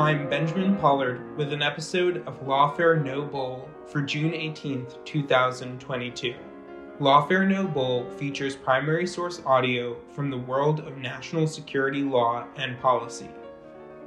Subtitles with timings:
[0.00, 6.34] I'm Benjamin Pollard with an episode of Lawfare No Bull for June 18th, 2022.
[6.98, 12.80] Lawfare No Bull features primary source audio from the world of national security law and
[12.80, 13.28] policy.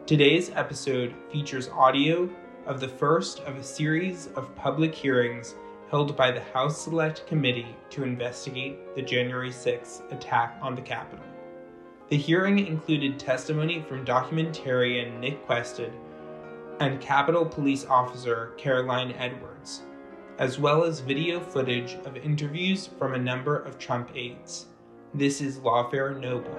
[0.08, 2.28] Today's episode features audio
[2.66, 5.54] of the first of a series of public hearings
[5.92, 11.23] held by the House Select Committee to investigate the January 6th attack on the Capitol.
[12.14, 15.92] The hearing included testimony from documentarian Nick Quested
[16.80, 19.81] and Capitol Police Officer Caroline Edwards,
[20.38, 24.67] as well as video footage of interviews from a number of Trump aides.
[25.16, 26.53] This is Lawfare No Bull.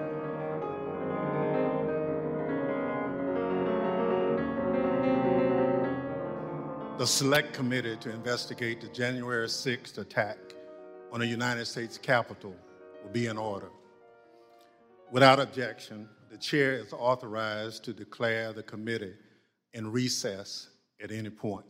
[6.99, 10.39] The Select Committee to investigate the January 6th attack
[11.13, 12.57] on the United States Capitol
[13.05, 13.69] will be in order.
[15.15, 19.15] Without objection, the chair is authorized to declare the committee
[19.73, 20.71] in recess
[21.01, 21.67] at any point.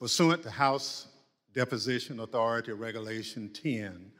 [0.00, 1.06] Pursuant to House
[1.54, 4.10] Deposition Authority Regulation 10,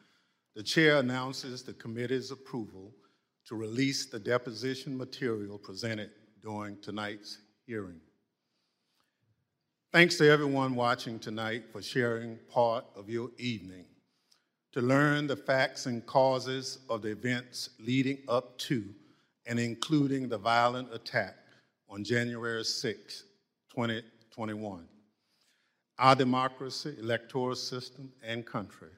[0.54, 2.92] the chair announces the committee's approval
[3.46, 6.10] to release the deposition material presented
[6.40, 8.00] during tonight's hearing.
[9.92, 13.86] Thanks to everyone watching tonight for sharing part of your evening
[14.72, 18.84] to learn the facts and causes of the events leading up to
[19.46, 21.36] and including the violent attack
[21.88, 23.24] on January 6,
[23.74, 24.86] 2021.
[25.98, 28.90] Our democracy, electoral system, and country.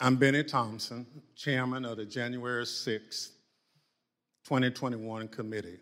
[0.00, 3.32] I'm Bennie Thompson, chairman of the January 6,
[4.44, 5.78] 2021 committee.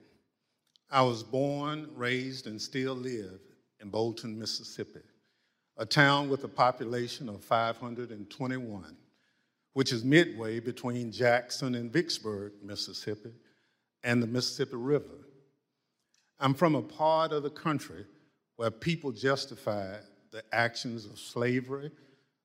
[0.90, 3.40] I was born, raised, and still live
[3.80, 5.00] in Bolton, Mississippi
[5.76, 8.96] a town with a population of 521,
[9.72, 13.32] which is midway between Jackson and Vicksburg, Mississippi,
[14.04, 15.26] and the Mississippi River.
[16.38, 18.04] I'm from a part of the country
[18.56, 19.96] where people justify
[20.30, 21.90] the actions of slavery,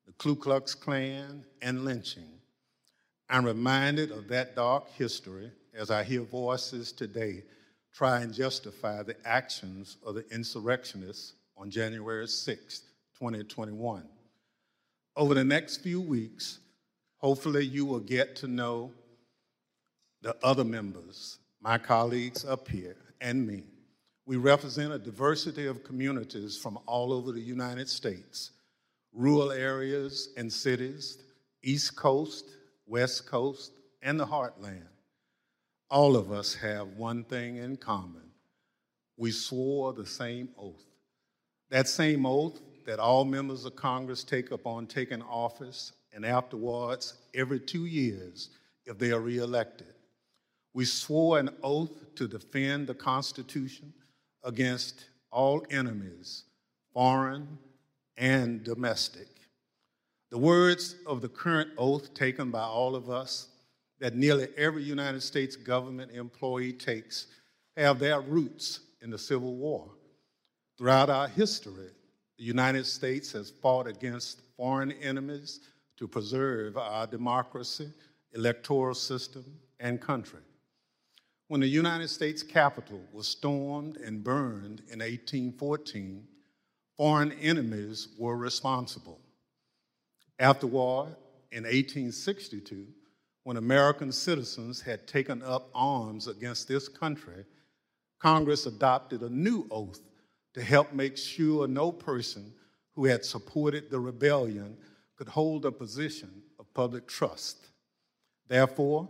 [0.05, 2.29] the Ku Klux Klan, and lynching.
[3.29, 7.43] I'm reminded of that dark history as I hear voices today
[7.93, 12.81] try and justify the actions of the insurrectionists on January 6th.
[13.19, 14.03] 2021.
[15.15, 16.59] Over the next few weeks,
[17.17, 18.91] hopefully you will get to know
[20.21, 23.63] the other members, my colleagues up here, and me.
[24.25, 28.51] We represent a diversity of communities from all over the United States,
[29.13, 31.17] rural areas and cities,
[31.63, 32.45] East Coast,
[32.85, 34.87] West Coast, and the heartland.
[35.89, 38.29] All of us have one thing in common.
[39.15, 40.83] We swore the same oath.
[41.69, 47.59] That same oath that all members of Congress take upon taking office and afterwards every
[47.59, 48.49] two years
[48.85, 49.93] if they are reelected.
[50.73, 53.93] We swore an oath to defend the Constitution
[54.43, 56.45] against all enemies,
[56.93, 57.57] foreign
[58.15, 59.27] and domestic.
[60.31, 63.49] The words of the current oath taken by all of us
[63.99, 67.27] that nearly every United States government employee takes
[67.75, 69.89] have their roots in the Civil War.
[70.77, 71.89] Throughout our history,
[72.37, 75.61] the United States has fought against foreign enemies
[75.97, 77.91] to preserve our democracy,
[78.33, 79.43] electoral system,
[79.79, 80.39] and country.
[81.47, 86.27] When the United States Capitol was stormed and burned in 1814,
[86.95, 89.19] foreign enemies were responsible.
[90.39, 91.15] Afterward,
[91.51, 92.85] in 1862,
[93.43, 97.45] when American citizens had taken up arms against this country,
[98.19, 100.01] Congress adopted a new oath
[100.57, 102.51] to help make sure no person
[102.95, 104.75] who had supported the rebellion
[105.15, 107.67] could hold a position of public trust.
[108.47, 109.07] Therefore,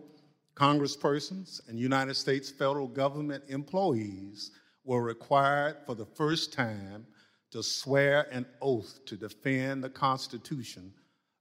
[0.55, 4.51] congresspersons and United States federal government employees
[4.83, 7.07] were required for the first time
[7.51, 10.91] to swear an oath to defend the Constitution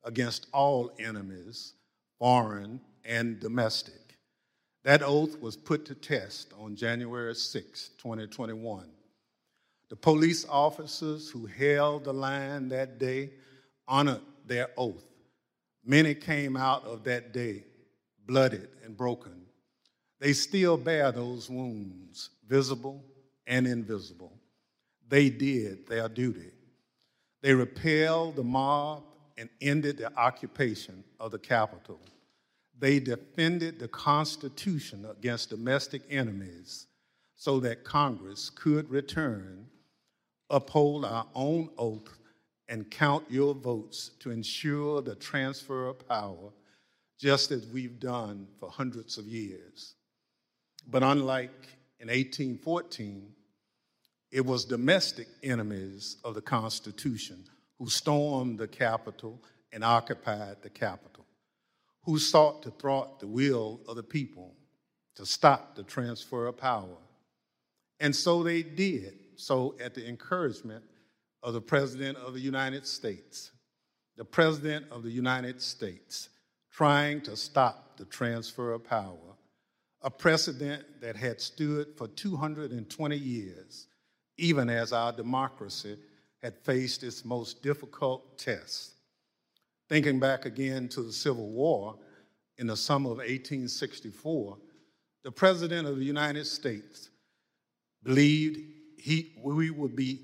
[0.05, 1.73] against all enemies,
[2.21, 4.19] foreign and domestic.
[4.85, 8.87] That oath was put to test on January 6, 2021.
[9.89, 13.31] The police officers who held the line that day
[13.87, 15.07] honored their oath.
[15.85, 17.65] Many came out of that day
[18.27, 19.47] blooded and broken.
[20.19, 23.05] They still bear those wounds, visible
[23.47, 24.33] and invisible.
[25.09, 26.51] They did their duty.
[27.43, 29.05] They repelled the mob
[29.39, 32.01] and ended the occupation of the Capitol.
[32.79, 36.87] They defended the Constitution against domestic enemies
[37.37, 39.67] so that Congress could return,
[40.51, 42.19] uphold our own oath,
[42.69, 46.51] and count your votes to ensure the transfer of power,
[47.19, 49.95] just as we've done for hundreds of years.
[50.89, 51.69] But unlike
[52.01, 53.33] in 1814,
[54.33, 57.45] it was domestic enemies of the Constitution
[57.79, 59.41] who stormed the Capitol
[59.73, 61.25] and occupied the Capitol,
[62.03, 64.55] who sought to thwart the will of the people
[65.15, 66.99] to stop the transfer of power.
[68.01, 70.85] And so they did, so at the encouragement
[71.43, 73.53] of the President of the United States,
[74.17, 76.31] the President of the United States,
[76.73, 79.37] trying to stop the transfer of power,
[80.03, 83.87] a precedent that had stood for 220 years,
[84.39, 85.97] even as our democracy
[86.43, 88.93] had faced its most difficult test.
[89.89, 91.97] Thinking back again to the Civil War
[92.59, 94.59] in the summer of 1864,
[95.23, 97.11] the President of the United States
[98.03, 98.76] believed
[99.07, 100.19] he, we would be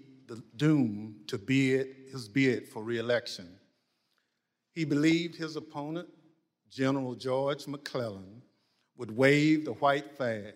[0.56, 3.48] doomed to bid his bid for reelection.
[4.72, 6.08] He believed his opponent,
[6.68, 8.42] General George McClellan,
[8.96, 10.54] would wave the white flag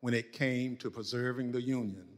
[0.00, 2.08] when it came to preserving the Union.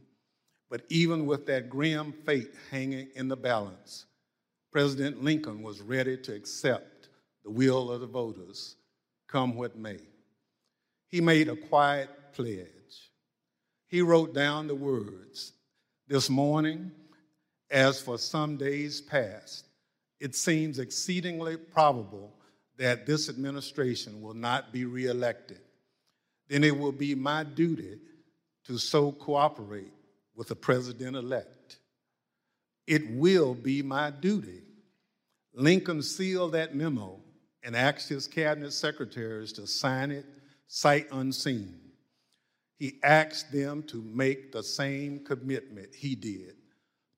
[0.69, 4.05] But even with that grim fate hanging in the balance,
[4.71, 7.09] President Lincoln was ready to accept
[7.43, 8.77] the will of the voters,
[9.27, 9.99] come what may.
[11.09, 12.78] He made a quiet pledge.
[13.89, 15.53] He wrote down the words
[16.07, 16.91] This morning,
[17.69, 19.65] as for some days past,
[20.19, 22.33] it seems exceedingly probable
[22.77, 25.59] that this administration will not be reelected.
[26.47, 27.99] Then it will be my duty
[28.65, 29.93] to so cooperate
[30.35, 31.77] with the president elect.
[32.87, 34.61] It will be my duty.
[35.53, 37.19] Lincoln sealed that memo
[37.63, 40.25] and asked his cabinet secretaries to sign it
[40.67, 41.88] sight unseen.
[42.79, 46.55] He asked them to make the same commitment he did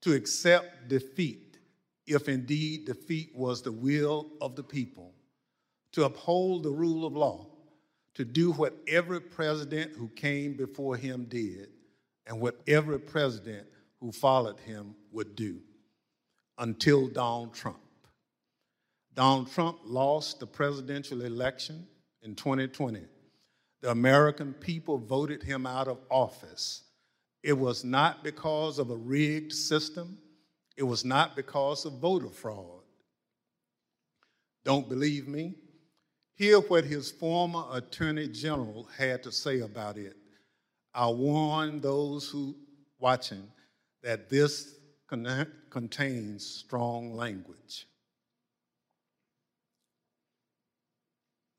[0.02, 1.60] to accept defeat
[2.08, 5.14] if indeed defeat was the will of the people,
[5.94, 7.48] to uphold the rule of law,
[8.16, 11.70] to do what every president who came before him did,
[12.26, 13.68] and what every president
[14.00, 15.60] who followed him would do
[16.58, 17.78] until Donald Trump.
[19.14, 21.86] Donald Trump lost the presidential election
[22.24, 23.02] in 2020.
[23.82, 26.84] The American people voted him out of office.
[27.44, 30.18] It was not because of a rigged system,
[30.78, 32.82] it was not because of voter fraud.
[34.64, 35.56] Don't believe me?
[36.36, 40.16] Hear what his former attorney general had to say about it.
[40.94, 42.56] I warn those who
[43.00, 43.48] watching
[44.04, 44.76] that this
[45.08, 47.88] contains strong language.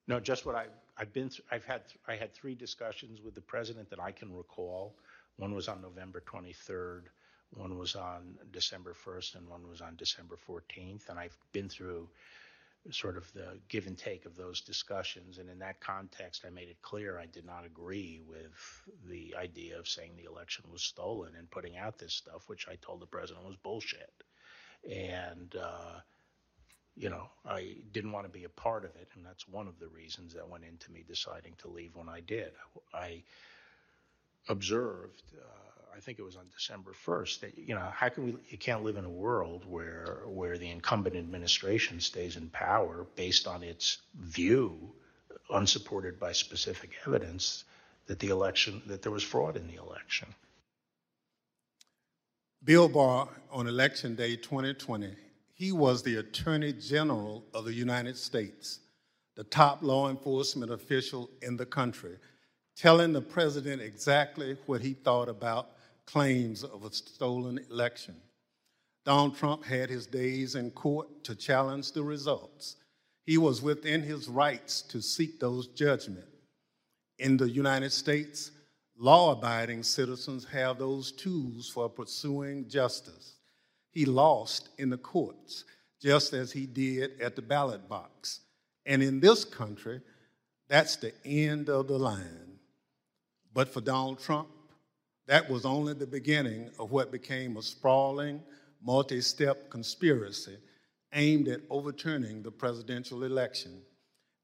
[0.08, 1.28] No, just what I, I've been.
[1.30, 1.82] Through, I've had.
[2.06, 4.94] I had three discussions with the president that I can recall.
[5.36, 7.02] One was on November 23rd.
[7.54, 11.08] One was on December 1st, and one was on December 14th.
[11.10, 12.08] And I've been through
[12.90, 15.38] sort of the give and take of those discussions.
[15.38, 19.78] And in that context, I made it clear I did not agree with the idea
[19.78, 23.06] of saying the election was stolen and putting out this stuff, which I told the
[23.06, 24.12] president was bullshit.
[24.90, 26.00] And, uh,
[26.96, 29.08] you know, I didn't want to be a part of it.
[29.14, 32.20] And that's one of the reasons that went into me deciding to leave when I
[32.20, 32.52] did.
[32.92, 33.22] I
[34.48, 35.22] observed.
[35.34, 38.58] Uh, I think it was on December 1st that you know how can we you
[38.58, 43.62] can't live in a world where where the incumbent administration stays in power based on
[43.62, 44.92] its view
[45.50, 47.64] unsupported by specific evidence
[48.06, 50.28] that the election that there was fraud in the election.
[52.64, 55.14] Bill Barr on election day 2020
[55.62, 58.80] he was the attorney general of the United States
[59.36, 62.16] the top law enforcement official in the country
[62.74, 65.70] telling the president exactly what he thought about
[66.04, 68.16] claims of a stolen election.
[69.04, 72.74] Donald Trump had his days in court to challenge the results.
[73.24, 76.26] He was within his rights to seek those judgments.
[77.20, 78.50] In the United States,
[78.98, 83.36] law abiding citizens have those tools for pursuing justice.
[83.92, 85.64] He lost in the courts,
[86.00, 88.40] just as he did at the ballot box.
[88.86, 90.00] And in this country,
[90.68, 92.58] that's the end of the line.
[93.54, 94.48] But for Donald Trump,
[95.26, 98.42] that was only the beginning of what became a sprawling,
[98.82, 100.56] multi step conspiracy
[101.12, 103.82] aimed at overturning the presidential election,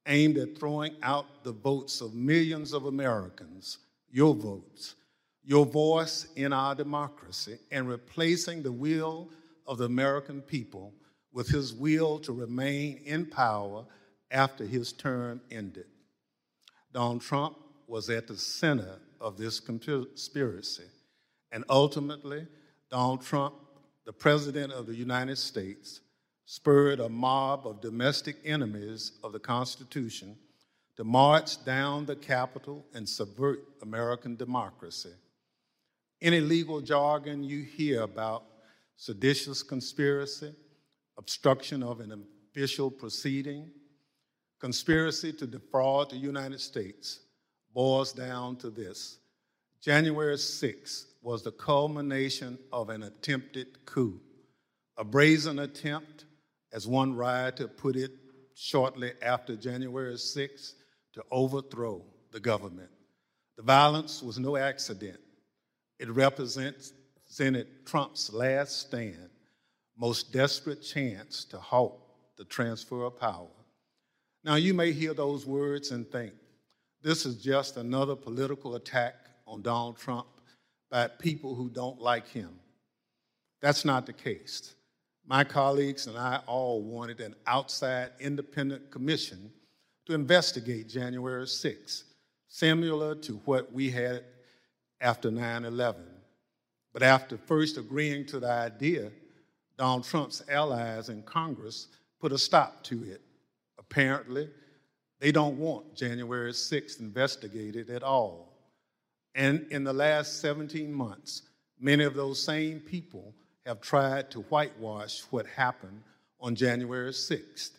[0.06, 3.78] aimed at throwing out the votes of millions of Americans,
[4.10, 4.94] your votes,
[5.42, 9.30] your voice in our democracy, and replacing the will
[9.68, 10.94] of the American people
[11.32, 13.84] with his will to remain in power
[14.30, 15.86] after his term ended.
[16.92, 17.56] Donald Trump
[17.86, 20.84] was at the center of this conspiracy.
[21.52, 22.46] And ultimately,
[22.90, 23.54] Donald Trump,
[24.04, 26.00] the President of the United States,
[26.46, 30.36] spurred a mob of domestic enemies of the Constitution
[30.96, 35.12] to march down the Capitol and subvert American democracy.
[36.20, 38.44] Any legal jargon you hear about
[38.98, 40.52] seditious conspiracy,
[41.16, 43.70] obstruction of an official proceeding,
[44.60, 47.20] conspiracy to defraud the United States
[47.72, 49.18] boils down to this.
[49.80, 54.20] January 6th was the culmination of an attempted coup,
[54.96, 56.24] a brazen attempt,
[56.72, 58.10] as one writer put it
[58.54, 60.72] shortly after January 6th,
[61.12, 62.90] to overthrow the government.
[63.56, 65.20] The violence was no accident.
[66.00, 66.08] It
[67.38, 69.30] represented Trump's last stand,
[69.96, 72.00] most desperate chance to halt
[72.36, 73.46] the transfer of power.
[74.44, 76.32] Now, you may hear those words and think,
[77.00, 79.14] this is just another political attack
[79.46, 80.26] on Donald Trump
[80.90, 82.58] by people who don't like him.
[83.60, 84.74] That's not the case.
[85.24, 89.52] My colleagues and I all wanted an outside independent commission
[90.06, 92.02] to investigate January 6th,
[92.48, 94.24] similar to what we had
[95.00, 96.17] after 9 11.
[96.98, 99.12] But after first agreeing to the idea,
[99.76, 101.86] Donald Trump's allies in Congress
[102.20, 103.20] put a stop to it.
[103.78, 104.48] Apparently,
[105.20, 108.52] they don't want January 6th investigated at all.
[109.36, 111.42] And in the last 17 months,
[111.78, 113.32] many of those same people
[113.64, 116.02] have tried to whitewash what happened
[116.40, 117.78] on January 6th,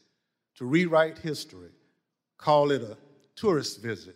[0.55, 1.71] to rewrite history,
[2.37, 2.95] call it a
[3.35, 4.15] tourist visit,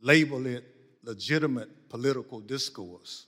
[0.00, 0.64] label it
[1.02, 3.26] legitimate political discourse.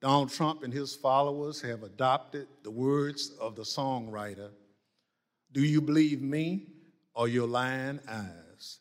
[0.00, 4.50] Donald Trump and his followers have adopted the words of the songwriter
[5.52, 6.68] Do you believe me
[7.14, 8.78] or your lying eyes?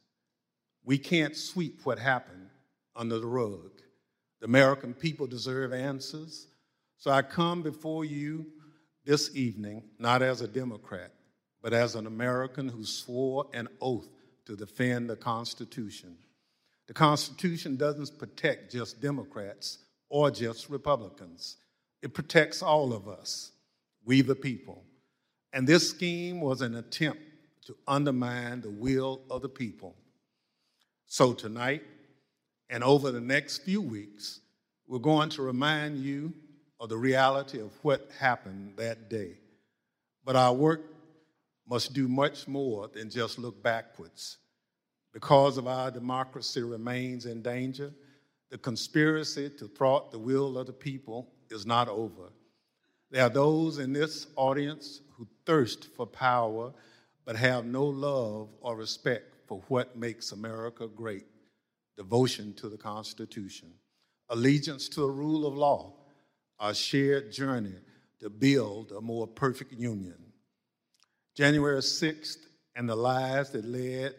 [0.84, 2.50] We can't sweep what happened
[2.96, 3.72] under the rug.
[4.40, 6.48] The American people deserve answers.
[6.98, 8.46] So I come before you
[9.04, 11.12] this evening not as a Democrat,
[11.64, 14.08] but as an American who swore an oath
[14.46, 16.16] to defend the Constitution.
[16.88, 21.58] The Constitution doesn't protect just Democrats or just Republicans,
[22.02, 23.52] it protects all of us,
[24.06, 24.84] we the people.
[25.54, 27.22] And this scheme was an attempt
[27.66, 29.96] to undermine the will of the people.
[31.08, 31.84] So tonight,
[32.70, 34.42] and over the next few weeks,
[34.88, 36.34] we're going to remind you
[36.80, 39.32] of the reality of what happened that day.
[40.24, 40.82] But our work
[41.68, 44.38] must do much more than just look backwards.
[45.14, 47.92] Because of our democracy remains in danger,
[48.50, 52.32] the conspiracy to thwart the will of the people is not over.
[53.12, 56.74] There are those in this audience who thirst for power
[57.26, 61.26] but have no love or respect for what makes America great
[61.98, 63.70] devotion to the Constitution,
[64.30, 65.94] allegiance to the rule of law,
[66.60, 67.76] our shared journey
[68.20, 70.18] to build a more perfect union.
[71.36, 72.38] January 6th
[72.76, 74.16] and the lies that led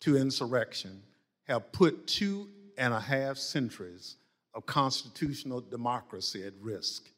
[0.00, 1.02] to insurrection
[1.44, 4.16] have put two and a half centuries
[4.54, 7.08] of constitutional democracy at risk.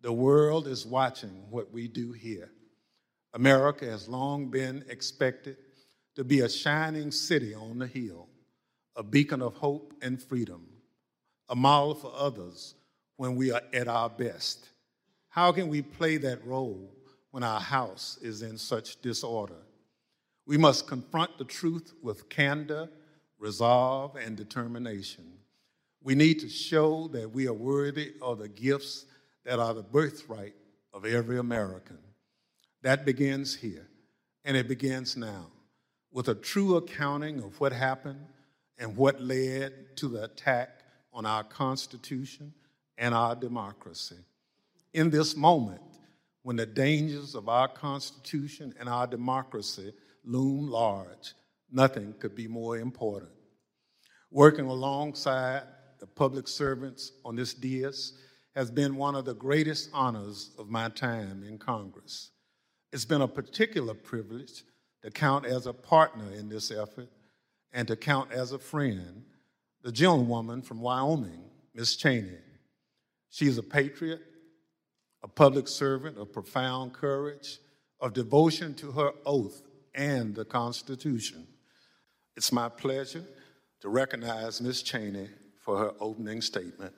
[0.00, 2.50] The world is watching what we do here.
[3.34, 5.56] America has long been expected
[6.16, 8.28] to be a shining city on the hill,
[8.96, 10.66] a beacon of hope and freedom,
[11.48, 12.74] a model for others
[13.16, 14.68] when we are at our best.
[15.28, 16.92] How can we play that role
[17.30, 19.62] when our house is in such disorder?
[20.46, 22.90] We must confront the truth with candor,
[23.42, 25.24] resolve, and determination.
[26.00, 29.04] We need to show that we are worthy of the gifts
[29.44, 30.54] that are the birthright
[30.94, 31.98] of every American.
[32.82, 33.88] That begins here,
[34.44, 35.48] and it begins now
[36.12, 38.24] with a true accounting of what happened
[38.78, 40.82] and what led to the attack
[41.12, 42.52] on our Constitution
[42.96, 44.18] and our democracy.
[44.94, 45.82] In this moment,
[46.44, 49.92] when the dangers of our Constitution and our democracy
[50.24, 51.34] loom large.
[51.72, 53.32] Nothing could be more important.
[54.30, 55.62] Working alongside
[55.98, 58.12] the public servants on this dais
[58.54, 62.30] has been one of the greatest honors of my time in Congress.
[62.92, 64.64] It's been a particular privilege
[65.02, 67.08] to count as a partner in this effort
[67.72, 69.24] and to count as a friend
[69.82, 71.42] the gentlewoman from Wyoming,
[71.74, 72.36] Miss Cheney.
[73.30, 74.20] She's a patriot,
[75.22, 77.58] a public servant of profound courage,
[77.98, 79.62] of devotion to her oath
[79.94, 81.46] and the Constitution.
[82.36, 83.24] It's my pleasure
[83.80, 84.82] to recognize Ms.
[84.82, 85.28] Cheney
[85.60, 86.94] for her opening statement.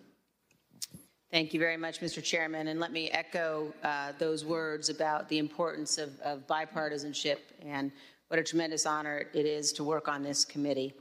[1.30, 2.22] Thank you very much, Mr.
[2.22, 2.68] Chairman.
[2.68, 7.90] And let me echo uh, those words about the importance of, of bipartisanship and
[8.28, 10.94] what a tremendous honor it is to work on this committee.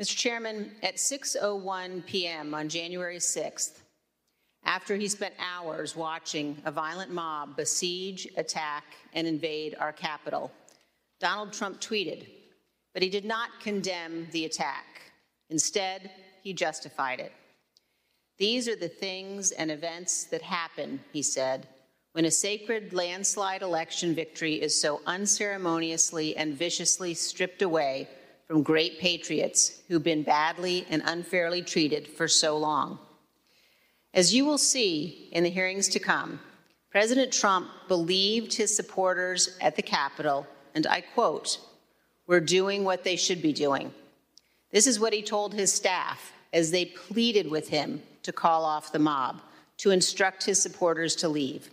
[0.00, 0.16] Mr.
[0.16, 2.52] Chairman, at 6.01 p.m.
[2.54, 3.78] on January 6th,
[4.64, 8.84] after he spent hours watching a violent mob besiege, attack,
[9.14, 10.50] and invade our Capitol,
[11.20, 12.26] Donald Trump tweeted,
[12.96, 15.12] but he did not condemn the attack.
[15.50, 16.10] Instead,
[16.42, 17.30] he justified it.
[18.38, 21.68] These are the things and events that happen, he said,
[22.12, 28.08] when a sacred landslide election victory is so unceremoniously and viciously stripped away
[28.46, 32.98] from great patriots who've been badly and unfairly treated for so long.
[34.14, 36.40] As you will see in the hearings to come,
[36.90, 41.58] President Trump believed his supporters at the Capitol, and I quote,
[42.26, 43.92] we're doing what they should be doing.
[44.72, 48.92] This is what he told his staff as they pleaded with him to call off
[48.92, 49.40] the mob,
[49.78, 51.70] to instruct his supporters to leave.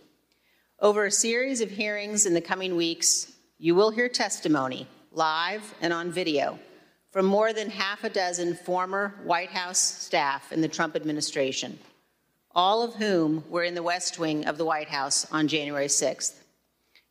[0.80, 5.92] Over a series of hearings in the coming weeks, you will hear testimony, live and
[5.92, 6.58] on video,
[7.10, 11.78] from more than half a dozen former White House staff in the Trump administration,
[12.54, 16.34] all of whom were in the West Wing of the White House on January 6th.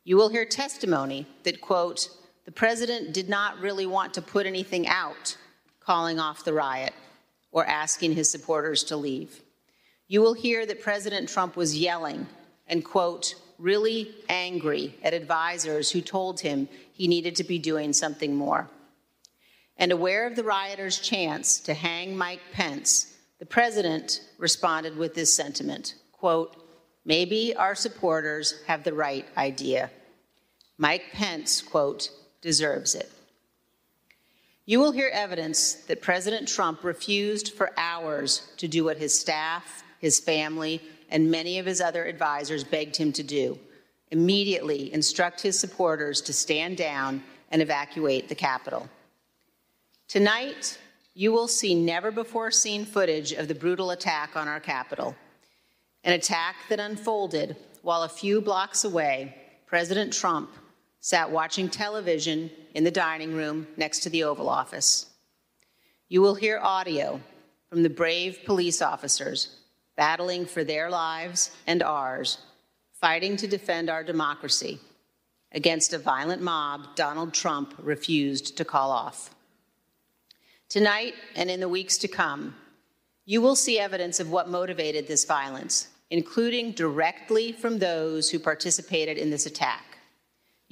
[0.04, 2.08] You will hear testimony that, quote,
[2.44, 5.36] the president did not really want to put anything out
[5.80, 6.92] calling off the riot
[7.52, 9.40] or asking his supporters to leave.
[10.08, 12.26] You will hear that President Trump was yelling
[12.66, 18.34] and, quote, really angry at advisors who told him he needed to be doing something
[18.34, 18.68] more.
[19.76, 25.34] And aware of the rioters' chance to hang Mike Pence, the president responded with this
[25.34, 26.56] sentiment quote,
[27.04, 29.90] maybe our supporters have the right idea.
[30.78, 32.08] Mike Pence, quote,
[32.44, 33.10] deserves it.
[34.66, 39.82] You will hear evidence that President Trump refused for hours to do what his staff,
[39.98, 43.58] his family, and many of his other advisors begged him to do
[44.10, 48.88] immediately instruct his supporters to stand down and evacuate the Capitol.
[50.06, 50.78] Tonight,
[51.14, 55.16] you will see never before seen footage of the brutal attack on our Capitol,
[56.04, 59.34] an attack that unfolded while a few blocks away,
[59.66, 60.50] President Trump
[61.04, 65.04] sat watching television in the dining room next to the Oval Office.
[66.08, 67.20] You will hear audio
[67.68, 69.54] from the brave police officers
[69.98, 72.38] battling for their lives and ours,
[73.02, 74.80] fighting to defend our democracy
[75.52, 79.34] against a violent mob Donald Trump refused to call off.
[80.70, 82.54] Tonight and in the weeks to come,
[83.26, 89.18] you will see evidence of what motivated this violence, including directly from those who participated
[89.18, 89.93] in this attack.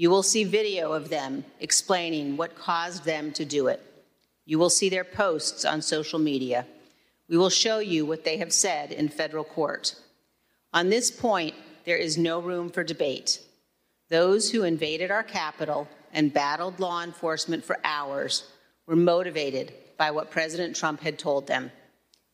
[0.02, 3.80] You will see video of them explaining what caused them to do it.
[4.44, 6.66] You will see their posts on social media.
[7.28, 9.94] We will show you what they have said in federal court.
[10.74, 13.42] On this point, there is no room for debate.
[14.08, 18.50] Those who invaded our Capitol and battled law enforcement for hours
[18.88, 21.70] were motivated by what President Trump had told them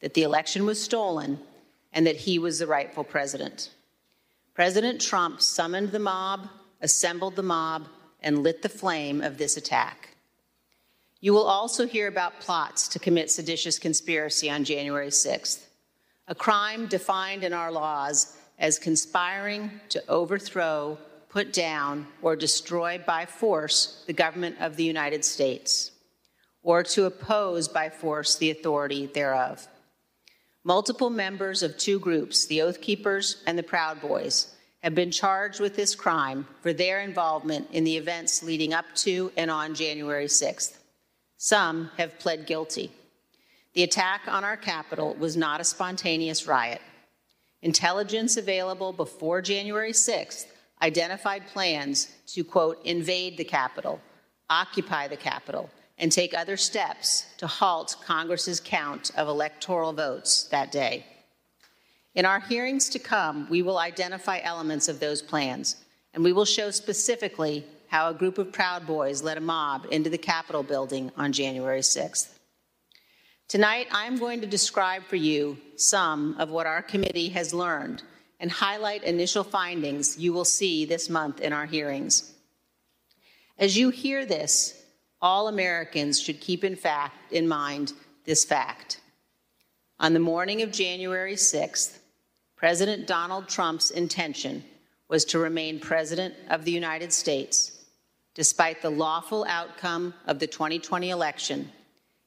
[0.00, 1.38] that the election was stolen
[1.92, 3.68] and that he was the rightful president.
[4.54, 6.48] President Trump summoned the mob
[6.80, 7.88] assembled the mob,
[8.20, 10.16] and lit the flame of this attack.
[11.20, 15.66] You will also hear about plots to commit seditious conspiracy on January 6th,
[16.26, 23.26] a crime defined in our laws as conspiring to overthrow, put down, or destroy by
[23.26, 25.92] force the government of the United States,
[26.62, 29.66] or to oppose by force the authority thereof.
[30.64, 35.60] Multiple members of two groups, the Oath Keepers and the Proud Boys, have been charged
[35.60, 40.26] with this crime for their involvement in the events leading up to and on January
[40.26, 40.78] 6th.
[41.36, 42.92] Some have pled guilty.
[43.74, 46.80] The attack on our Capitol was not a spontaneous riot.
[47.62, 50.46] Intelligence available before January 6th
[50.80, 54.00] identified plans to, quote, invade the Capitol,
[54.48, 60.70] occupy the Capitol, and take other steps to halt Congress's count of electoral votes that
[60.70, 61.04] day.
[62.18, 65.76] In our hearings to come, we will identify elements of those plans,
[66.12, 70.11] and we will show specifically how a group of Proud Boys led a mob into
[70.11, 72.37] the Capitol building on January 6th.
[73.46, 78.02] Tonight, I'm going to describe for you some of what our committee has learned
[78.40, 82.33] and highlight initial findings you will see this month in our hearings.
[83.61, 84.74] As you hear this,
[85.22, 87.92] all Americans should keep in fact in mind
[88.24, 89.00] this fact.
[90.00, 91.97] On the morning of January 6th,
[92.59, 94.64] President Donald Trump's intention
[95.09, 97.85] was to remain President of the United States,
[98.35, 101.71] despite the lawful outcome of the 2020 election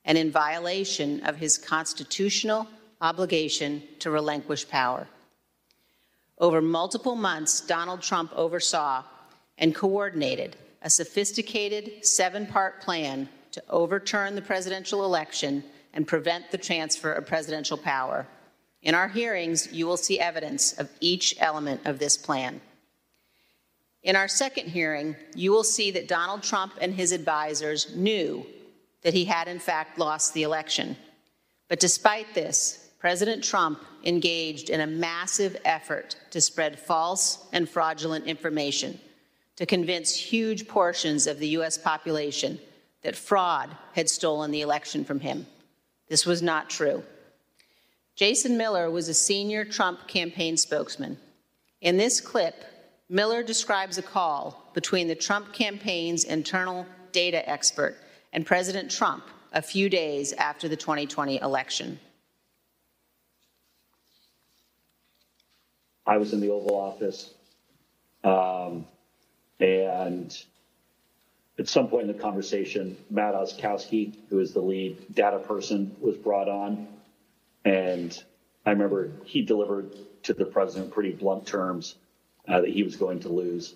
[0.05, 2.65] and in violation of his constitutional
[3.01, 5.05] obligation to relinquish power.
[6.37, 9.03] Over multiple months, Donald Trump oversaw
[9.57, 15.61] and coordinated a sophisticated seven part plan to overturn the presidential election
[15.93, 18.25] and prevent the transfer of presidential power.
[18.81, 22.61] In our hearings, you will see evidence of each element of this plan.
[24.03, 28.45] In our second hearing, you will see that Donald Trump and his advisors knew
[29.03, 30.97] that he had, in fact, lost the election.
[31.67, 38.25] But despite this, President Trump engaged in a massive effort to spread false and fraudulent
[38.25, 38.99] information
[39.55, 41.77] to convince huge portions of the U.S.
[41.77, 42.59] population
[43.03, 45.45] that fraud had stolen the election from him.
[46.09, 47.03] This was not true.
[48.21, 51.17] Jason Miller was a senior Trump campaign spokesman.
[51.81, 52.53] In this clip,
[53.09, 57.97] Miller describes a call between the Trump campaign's internal data expert
[58.31, 61.99] and President Trump a few days after the 2020 election.
[66.05, 67.33] I was in the Oval Office,
[68.23, 68.85] um,
[69.59, 70.37] and
[71.57, 76.15] at some point in the conversation, Matt Oczkowski, who is the lead data person, was
[76.17, 76.87] brought on.
[77.65, 78.17] And
[78.65, 81.95] I remember he delivered to the president pretty blunt terms
[82.47, 83.75] uh, that he was going to lose.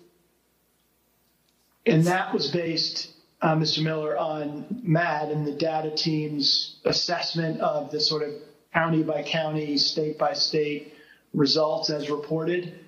[1.86, 3.82] And that was based uh, Mr.
[3.82, 8.34] Miller, on Matt and the data team's assessment of the sort of
[8.72, 10.94] county by county, state by state
[11.34, 12.78] results as reported?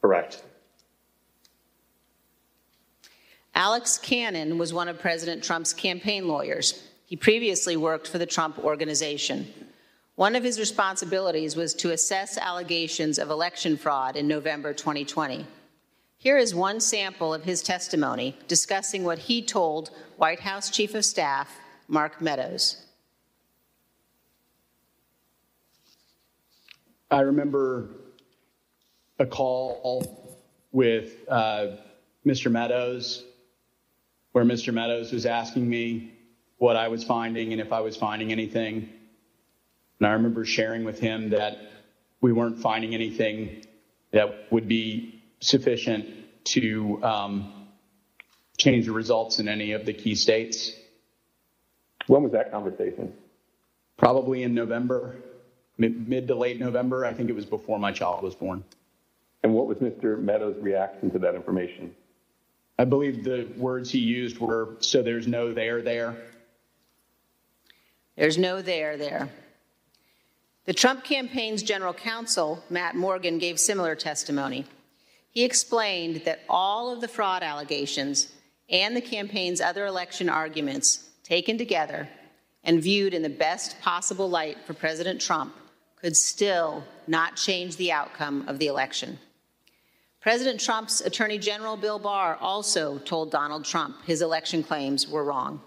[0.00, 0.42] Correct.
[3.54, 6.82] Alex Cannon was one of President Trump's campaign lawyers.
[7.06, 9.46] He previously worked for the Trump Organization.
[10.16, 15.46] One of his responsibilities was to assess allegations of election fraud in November 2020.
[16.16, 21.04] Here is one sample of his testimony discussing what he told White House Chief of
[21.04, 21.54] Staff
[21.86, 22.82] Mark Meadows.
[27.10, 27.90] I remember
[29.18, 30.34] a call
[30.72, 31.76] with uh,
[32.24, 32.50] Mr.
[32.50, 33.22] Meadows
[34.32, 34.72] where Mr.
[34.72, 36.14] Meadows was asking me
[36.56, 38.95] what I was finding and if I was finding anything.
[39.98, 41.58] And I remember sharing with him that
[42.20, 43.64] we weren't finding anything
[44.12, 46.06] that would be sufficient
[46.44, 47.68] to um,
[48.56, 50.72] change the results in any of the key states.
[52.06, 53.12] When was that conversation?
[53.96, 55.16] Probably in November,
[55.78, 57.04] mid, mid to late November.
[57.04, 58.64] I think it was before my child was born.
[59.42, 60.20] And what was Mr.
[60.20, 61.94] Meadows' reaction to that information?
[62.78, 66.16] I believe the words he used were so there's no there there.
[68.16, 69.30] There's no there there.
[70.66, 74.66] The Trump campaign's general counsel, Matt Morgan, gave similar testimony.
[75.30, 78.32] He explained that all of the fraud allegations
[78.68, 82.08] and the campaign's other election arguments taken together
[82.64, 85.54] and viewed in the best possible light for President Trump
[85.94, 89.20] could still not change the outcome of the election.
[90.20, 95.60] President Trump's Attorney General Bill Barr also told Donald Trump his election claims were wrong.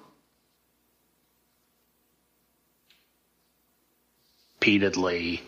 [4.60, 5.42] Repeatedly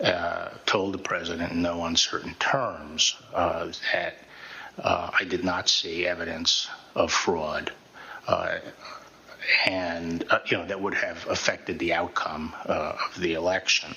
[0.00, 4.14] uh, told the president in no uncertain terms uh, that
[4.78, 7.72] uh, I did not see evidence of fraud.
[8.28, 8.58] Uh,
[9.66, 13.94] and uh, you know that would have affected the outcome of the election.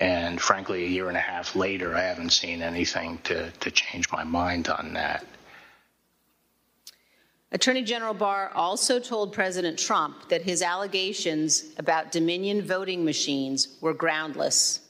[0.00, 4.10] And frankly, a year and a half later, I haven't seen anything to, to change
[4.10, 5.26] my mind on that.
[7.52, 13.92] Attorney General Barr also told President Trump that his allegations about Dominion voting machines were
[13.92, 14.80] groundless.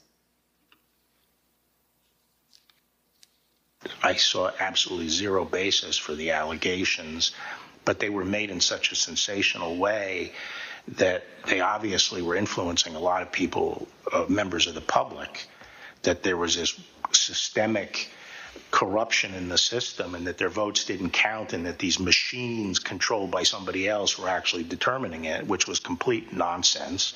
[4.01, 7.33] I saw absolutely zero basis for the allegations,
[7.83, 10.31] but they were made in such a sensational way
[10.87, 15.47] that they obviously were influencing a lot of people, uh, members of the public,
[16.03, 16.79] that there was this
[17.11, 18.09] systemic
[18.71, 23.31] corruption in the system and that their votes didn't count and that these machines controlled
[23.31, 27.13] by somebody else were actually determining it, which was complete nonsense.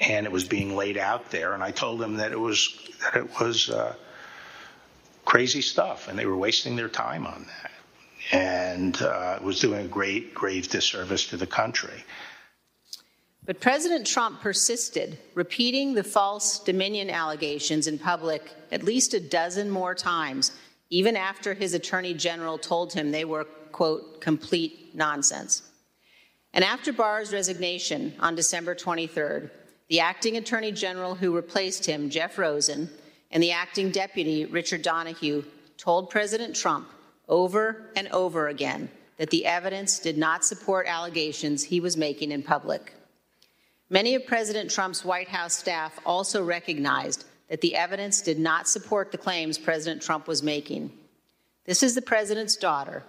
[0.00, 1.54] And it was being laid out there.
[1.54, 3.94] And I told them that it was, that it was, uh,
[5.28, 7.70] crazy stuff, and they were wasting their time on that.
[8.32, 12.02] And uh, was doing a great, grave disservice to the country.
[13.44, 19.70] But President Trump persisted, repeating the false Dominion allegations in public at least a dozen
[19.70, 20.52] more times,
[20.90, 25.62] even after his attorney general told him they were, quote, complete nonsense.
[26.52, 29.50] And after Barr's resignation on December 23rd,
[29.88, 32.90] the acting attorney general who replaced him, Jeff Rosen,
[33.30, 35.44] and the acting deputy, Richard Donoghue,
[35.76, 36.88] told President Trump
[37.28, 42.42] over and over again that the evidence did not support allegations he was making in
[42.42, 42.94] public.
[43.90, 49.10] Many of President Trump's White House staff also recognized that the evidence did not support
[49.10, 50.92] the claims President Trump was making.
[51.64, 53.02] This is the president's daughter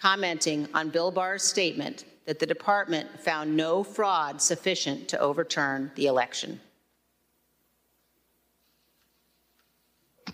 [0.00, 6.06] commenting on Bill Barr's statement that the department found no fraud sufficient to overturn the
[6.06, 6.60] election.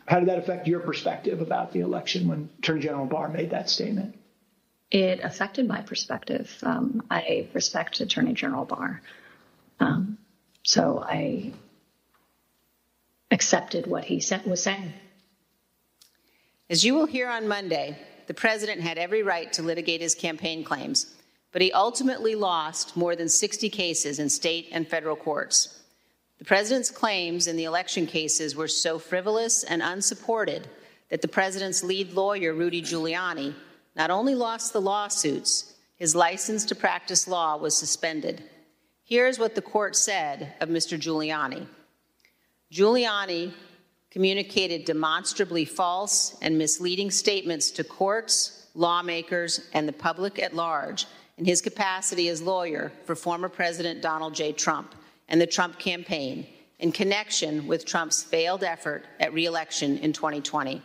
[0.06, 3.70] How did that affect your perspective about the election when Attorney General Barr made that
[3.70, 4.18] statement?
[4.90, 6.54] It affected my perspective.
[6.62, 9.00] Um, I respect Attorney General Barr.
[9.80, 10.18] Um,
[10.62, 11.52] so I
[13.34, 14.92] accepted what he was saying.
[16.70, 20.62] As you will hear on Monday, the president had every right to litigate his campaign
[20.62, 21.14] claims,
[21.50, 25.82] but he ultimately lost more than 60 cases in state and federal courts.
[26.38, 30.68] The president's claims in the election cases were so frivolous and unsupported
[31.10, 33.52] that the president's lead lawyer, Rudy Giuliani,
[33.96, 38.44] not only lost the lawsuits, his license to practice law was suspended.
[39.02, 40.98] Here's what the court said of Mr.
[40.98, 41.66] Giuliani
[42.74, 43.52] Giuliani
[44.10, 51.06] communicated demonstrably false and misleading statements to courts, lawmakers, and the public at large
[51.38, 54.50] in his capacity as lawyer for former President Donald J.
[54.50, 54.92] Trump
[55.28, 56.48] and the Trump campaign
[56.80, 60.82] in connection with Trump's failed effort at reelection in 2020.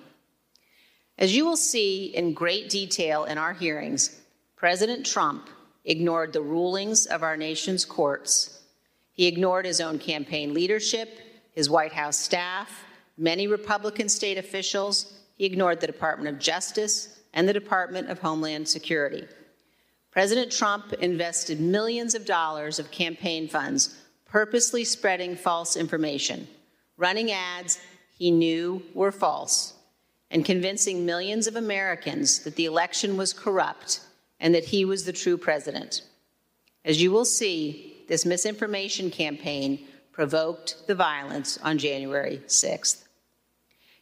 [1.18, 4.16] As you will see in great detail in our hearings,
[4.56, 5.50] President Trump
[5.86, 8.62] ignored the rulings of our nation's courts.
[9.12, 11.20] He ignored his own campaign leadership,
[11.60, 12.86] his White House staff,
[13.18, 15.12] many Republican state officials.
[15.36, 19.28] He ignored the Department of Justice and the Department of Homeland Security.
[20.10, 26.48] President Trump invested millions of dollars of campaign funds purposely spreading false information,
[26.96, 27.82] running ads
[28.18, 29.74] he knew were false,
[30.32, 34.00] and convincing millions of Americans that the election was corrupt
[34.40, 36.04] and that he was the true president.
[36.86, 39.89] As you will see, this misinformation campaign
[40.20, 43.06] provoked the violence on January 6th.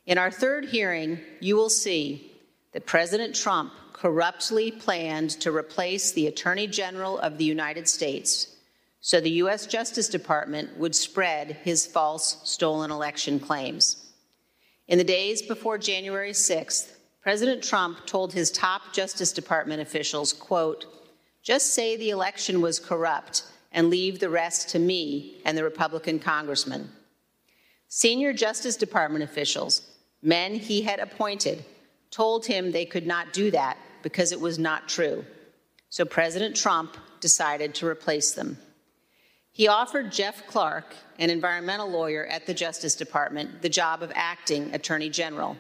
[0.08, 2.32] In our third hearing, you will see
[2.71, 8.56] that President Trump corruptly planned to replace the Attorney General of the United States
[8.99, 9.67] so the U.S.
[9.67, 14.08] Justice Department would spread his false stolen election claims.
[14.88, 20.88] In the days before January 6th, President Trump told his top Justice Department officials, quote,
[21.43, 26.19] just say the election was corrupt and leave the rest to me and the Republican
[26.19, 26.89] congressman.
[27.88, 29.82] Senior Justice Department officials,
[30.21, 31.63] men he had appointed,
[32.12, 35.23] told him they could not do that because it was not true.
[35.89, 38.58] So President Trump decided to replace them.
[39.51, 44.73] He offered Jeff Clark, an environmental lawyer at the Justice Department, the job of acting
[44.73, 45.58] Attorney General.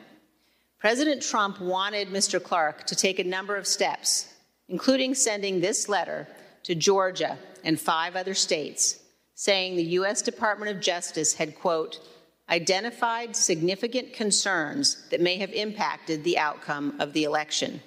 [0.79, 2.41] President Trump wanted Mr.
[2.41, 4.31] Clark to take a number of steps,
[4.67, 6.27] including sending this letter
[6.67, 8.99] to Georgia and five other states,
[9.35, 10.21] saying the U.S.
[10.21, 12.05] Department of Justice had, quote,
[12.49, 17.79] identified significant concerns that may have impacted the outcome of the election.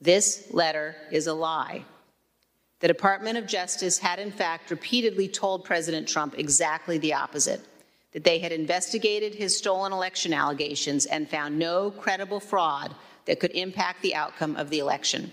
[0.00, 1.84] This letter is a lie.
[2.78, 7.60] The Department of Justice had, in fact, repeatedly told President Trump exactly the opposite
[8.12, 12.94] that they had investigated his stolen election allegations and found no credible fraud
[13.26, 15.30] that could impact the outcome of the election.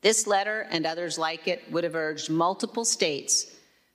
[0.00, 3.46] This letter and others like it would have urged multiple states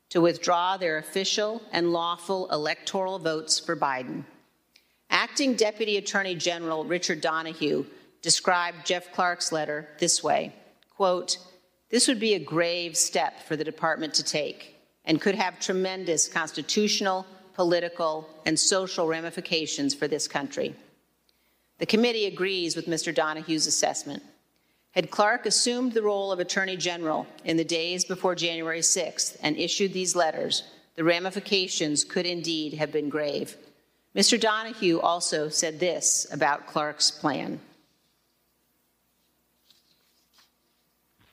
[0.09, 4.25] to withdraw their official and lawful electoral votes for Biden.
[5.09, 7.85] Acting Deputy Attorney General Richard Donoghue
[8.21, 10.53] described Jeff Clark's letter this way
[10.89, 11.37] quote,
[11.89, 16.27] this would be a grave step for the department to take and could have tremendous
[16.27, 20.75] constitutional, political, and social ramifications for this country.
[21.79, 23.13] The committee agrees with Mr.
[23.13, 24.23] Donoghue's assessment.
[24.93, 29.57] Had Clark assumed the role of Attorney General in the days before January 6th and
[29.57, 30.63] issued these letters,
[30.95, 33.57] the ramifications could indeed have been grave.
[34.15, 34.39] Mr.
[34.39, 37.59] Donoghue also said this about Clark's plan.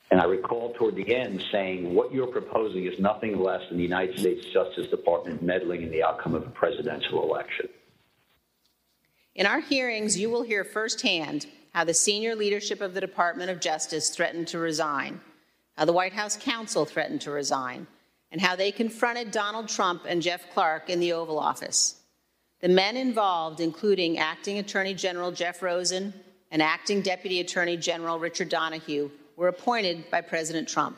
[0.09, 3.83] And I recall toward the end saying, what you're proposing is nothing less than the
[3.83, 7.69] United States Justice Department meddling in the outcome of a presidential election.
[9.35, 13.59] In our hearings, you will hear firsthand how the senior leadership of the Department of
[13.59, 15.21] Justice threatened to resign,
[15.77, 17.87] how the White House counsel threatened to resign,
[18.31, 22.01] and how they confronted Donald Trump and Jeff Clark in the Oval Office.
[22.59, 26.13] The men involved, including Acting Attorney General Jeff Rosen
[26.51, 30.97] and Acting Deputy Attorney General Richard Donoghue, were appointed by President Trump.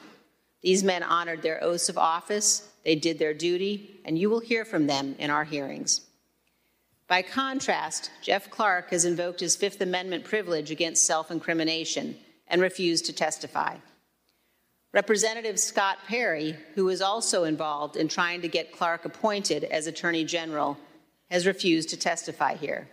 [0.62, 4.66] These men honored their oaths of office, they did their duty, and you will hear
[4.66, 6.02] from them in our hearings.
[7.14, 13.06] By contrast, Jeff Clark has invoked his Fifth Amendment privilege against self incrimination and refused
[13.06, 13.76] to testify.
[14.94, 20.26] Representative Scott Perry, who was also involved in trying to get Clark appointed as Attorney
[20.26, 20.76] General,
[21.30, 22.90] has refused to testify here.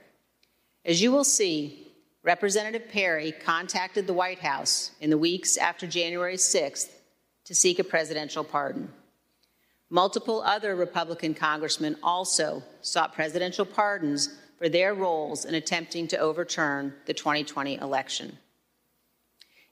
[0.85, 1.91] As you will see,
[2.23, 6.91] Representative Perry contacted the White House in the weeks after January 6th
[7.47, 8.93] to seek a presidential pardon.
[9.91, 16.95] Multiple other Republican congressmen also sought presidential pardons for their roles in attempting to overturn
[17.07, 18.39] the 2020 election.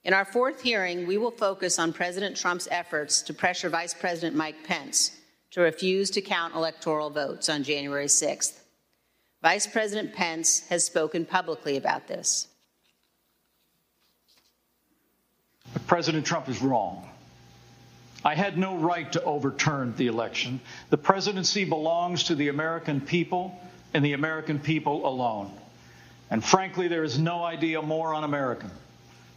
[0.03, 4.35] In our fourth hearing, we will focus on President Trump's efforts to pressure Vice President
[4.35, 5.13] Mike Pence
[5.53, 8.59] to refuse to count electoral votes on January 6th.
[9.41, 12.49] Vice President Pence has spoken publicly about this.
[15.87, 17.08] President Trump is wrong.
[18.25, 20.61] I had no right to overturn the election.
[20.91, 23.59] The presidency belongs to the American people
[23.95, 25.53] and the American people alone.
[26.31, 28.71] And frankly, there is no idea more un American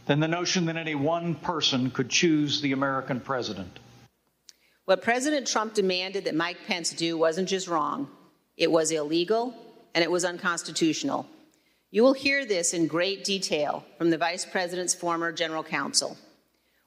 [0.06, 3.78] than the notion that any one person could choose the American president.
[4.84, 8.08] What President Trump demanded that Mike Pence do wasn't just wrong,
[8.56, 9.54] it was illegal
[9.94, 11.26] and it was unconstitutional.
[11.90, 16.16] You will hear this in great detail from the Vice President's former general counsel.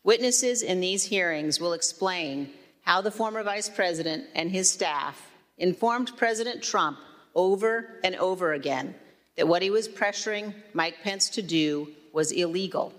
[0.06, 6.16] Witnesses in these hearings will explain how the former vice president and his staff informed
[6.16, 7.00] President Trump
[7.34, 8.94] over and over again
[9.36, 12.94] that what he was pressuring Mike Pence to do was illegal.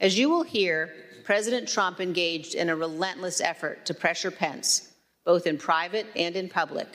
[0.00, 4.92] As you will hear, President Trump engaged in a relentless effort to pressure Pence,
[5.24, 6.88] both in private and in public.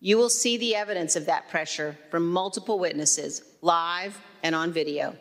[0.00, 5.14] You will see the evidence of that pressure from multiple witnesses, live and on video.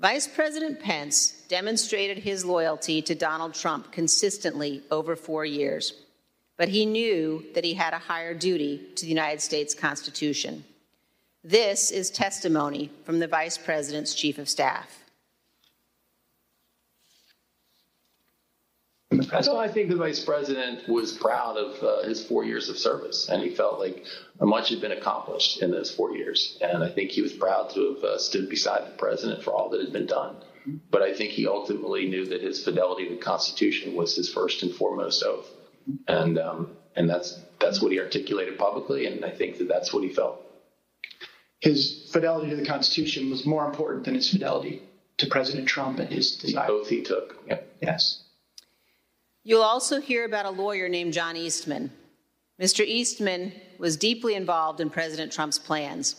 [0.00, 5.92] Vice President Pence demonstrated his loyalty to Donald Trump consistently over four years,
[6.56, 10.64] but he knew that he had a higher duty to the United States Constitution.
[11.44, 15.04] This is testimony from the Vice President's Chief of Staff.
[19.42, 23.28] So I think the vice president was proud of uh, his four years of service,
[23.28, 24.04] and he felt like
[24.40, 26.56] much had been accomplished in those four years.
[26.60, 29.68] And I think he was proud to have uh, stood beside the president for all
[29.70, 30.36] that had been done.
[30.90, 34.62] But I think he ultimately knew that his fidelity to the Constitution was his first
[34.62, 35.48] and foremost oath,
[36.06, 40.04] and um, and that's that's what he articulated publicly, and I think that that's what
[40.04, 40.40] he felt.
[41.60, 44.82] His fidelity to the Constitution was more important than his fidelity
[45.18, 46.66] to President Trump and his desire.
[46.66, 47.36] The oath he took.
[47.46, 47.60] Yeah.
[47.82, 48.19] Yes.
[49.42, 51.90] You'll also hear about a lawyer named John Eastman.
[52.60, 52.84] Mr.
[52.84, 56.16] Eastman was deeply involved in President Trump's plans.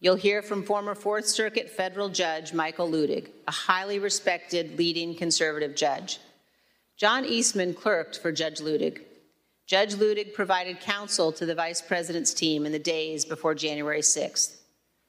[0.00, 5.76] You'll hear from former Fourth Circuit federal judge Michael Luttig, a highly respected leading conservative
[5.76, 6.18] judge.
[6.96, 9.02] John Eastman clerked for Judge Luttig.
[9.66, 14.56] Judge Luttig provided counsel to the vice president's team in the days before January 6th.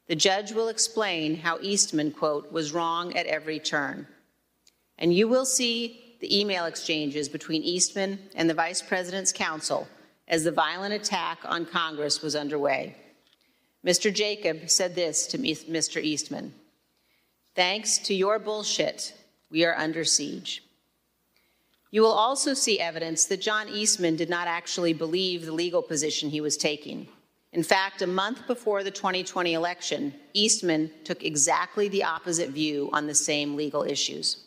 [0.07, 4.07] The judge will explain how Eastman, quote, was wrong at every turn.
[4.99, 9.87] And you will see the email exchanges between Eastman and the Vice President's counsel
[10.27, 12.95] as the violent attack on Congress was underway.
[13.85, 14.13] Mr.
[14.13, 16.01] Jacob said this to Mr.
[16.01, 16.53] Eastman
[17.53, 19.13] Thanks to your bullshit,
[19.49, 20.63] we are under siege.
[21.89, 26.29] You will also see evidence that John Eastman did not actually believe the legal position
[26.29, 27.07] he was taking.
[27.51, 33.07] In fact, a month before the 2020 election, Eastman took exactly the opposite view on
[33.07, 34.45] the same legal issues.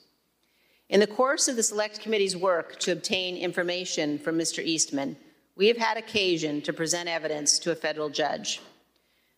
[0.89, 4.63] In the course of the Select Committee's work to obtain information from Mr.
[4.63, 5.17] Eastman,
[5.57, 8.61] we have had occasion to present evidence to a federal judge.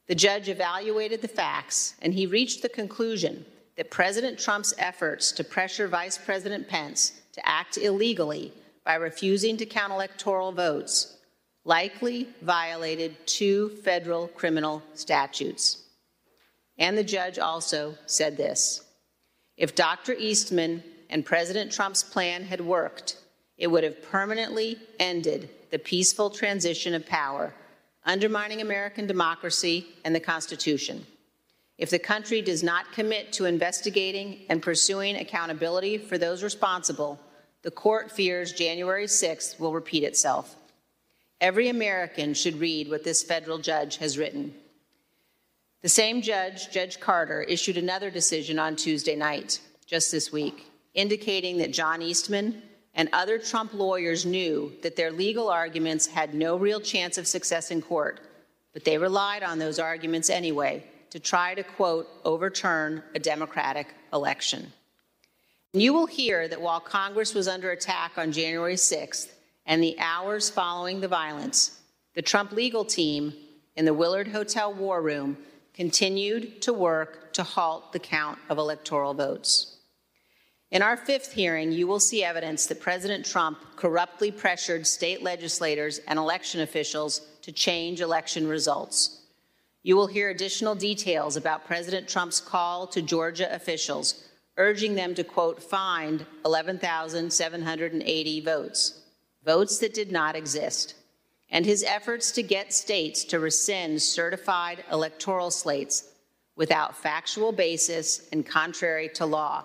[0.08, 3.44] The judge evaluated the facts, and he reached the conclusion
[3.76, 8.52] that President Trump's efforts to pressure Vice President Pence to act illegally
[8.84, 11.16] by refusing to count electoral votes
[11.64, 15.82] likely violated two federal criminal statutes.
[16.78, 18.82] And the judge also said this
[19.56, 20.14] If Dr.
[20.14, 23.16] Eastman and President Trump's plan had worked,
[23.58, 27.54] it would have permanently ended the peaceful transition of power,
[28.04, 31.06] undermining American democracy and the Constitution.
[31.78, 37.18] If the country does not commit to investigating and pursuing accountability for those responsible,
[37.62, 40.54] the court fears January 6th will repeat itself.
[41.40, 44.54] Every American should read what this federal judge has written.
[45.82, 51.58] The same judge, Judge Carter, issued another decision on Tuesday night, just this week indicating
[51.58, 52.62] that John Eastman
[52.94, 57.70] and other Trump lawyers knew that their legal arguments had no real chance of success
[57.70, 58.20] in court,
[58.72, 64.72] but they relied on those arguments anyway to try to, quote, overturn a Democratic election.
[65.72, 69.30] And you will hear that while Congress was under attack on January 6th
[69.66, 71.78] and the hours following the violence,
[72.14, 73.34] the Trump legal team
[73.76, 75.36] in the Willard Hotel War Room
[75.74, 79.75] continued to work to halt the count of electoral votes.
[80.72, 86.00] In our fifth hearing, you will see evidence that President Trump corruptly pressured state legislators
[86.08, 89.22] and election officials to change election results.
[89.84, 94.24] You will hear additional details about President Trump's call to Georgia officials,
[94.56, 99.02] urging them to, quote, find 11,780 votes,
[99.44, 100.94] votes that did not exist,
[101.48, 106.08] and his efforts to get states to rescind certified electoral slates
[106.56, 109.64] without factual basis and contrary to law.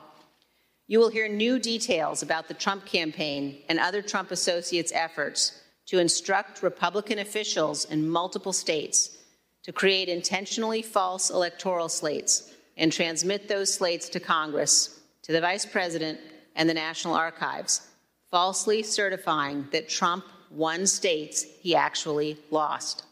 [0.92, 6.00] You will hear new details about the Trump campaign and other Trump associates' efforts to
[6.00, 9.18] instruct Republican officials in multiple states
[9.64, 15.66] to create intentionally false electoral slates and transmit those slates to Congress, to the Vice
[15.66, 16.20] President,
[16.58, 17.88] and the National Archives,
[18.30, 23.06] falsely certifying that Trump won states he actually lost.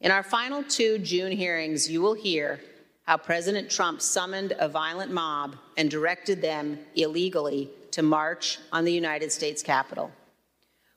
[0.00, 2.58] In our final two June hearings, you will hear
[3.04, 8.92] how President Trump summoned a violent mob and directed them illegally to march on the
[8.92, 10.10] United States Capitol.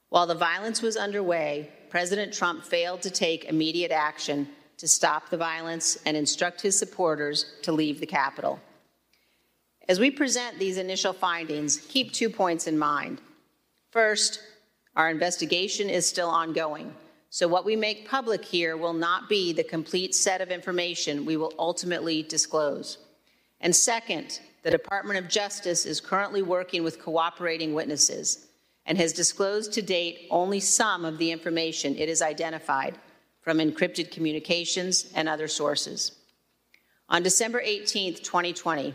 [0.09, 4.47] While the violence was underway, President Trump failed to take immediate action
[4.77, 8.59] to stop the violence and instruct his supporters to leave the Capitol.
[9.87, 13.21] As we present these initial findings, keep two points in mind.
[13.91, 14.39] First,
[14.95, 16.93] our investigation is still ongoing.
[17.33, 21.35] So, what we make public here will not be the complete set of information we
[21.35, 22.99] will ultimately disclose.
[23.59, 28.45] And second, the Department of Justice is currently working with cooperating witnesses
[28.85, 32.99] and has disclosed to date only some of the information it has identified
[33.41, 36.11] from encrypted communications and other sources.
[37.09, 38.93] On December 18, 2020,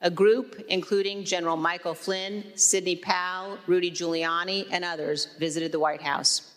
[0.00, 6.00] a group, including General Michael Flynn, Sidney Powell, Rudy Giuliani, and others, visited the White
[6.00, 6.55] House.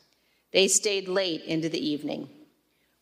[0.51, 2.29] They stayed late into the evening.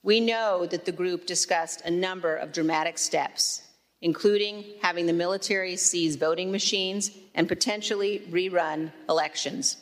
[0.03, 3.63] We know that the group discussed a number of dramatic steps,
[4.01, 9.77] including having the military seize voting machines and potentially rerun elections.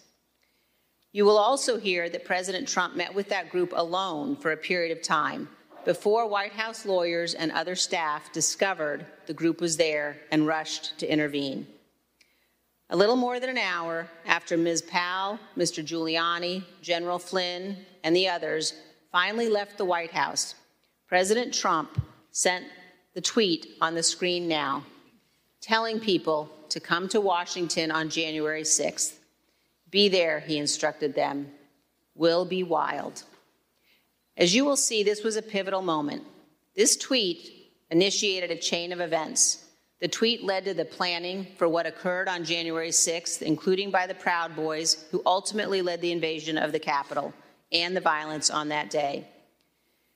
[1.12, 4.96] You will also hear that President Trump met with that group alone for a period
[4.96, 5.48] of time
[5.86, 11.08] before White House lawyers and other staff discovered the group was there and rushed to
[11.08, 11.68] intervene.
[12.90, 14.84] A little more than an hour after Ms.
[14.84, 15.84] Powell, Mr.
[15.84, 18.74] Giuliani, General Flynn, and the others
[19.12, 20.54] finally left the White House,
[21.08, 22.66] President Trump sent
[23.14, 24.84] the tweet on the screen now
[25.62, 29.14] telling people to come to Washington on January 6th.
[29.90, 31.52] Be there, he instructed them.
[32.14, 33.24] Will be wild.
[34.38, 36.24] As you will see, this was a pivotal moment.
[36.76, 39.65] This tweet initiated a chain of events
[40.02, 44.14] the tweet led to the planning for what occurred on January 6th, including by the
[44.14, 47.34] Proud Boys, who ultimately led the invasion of the Capitol
[47.72, 49.28] and the violence on that day.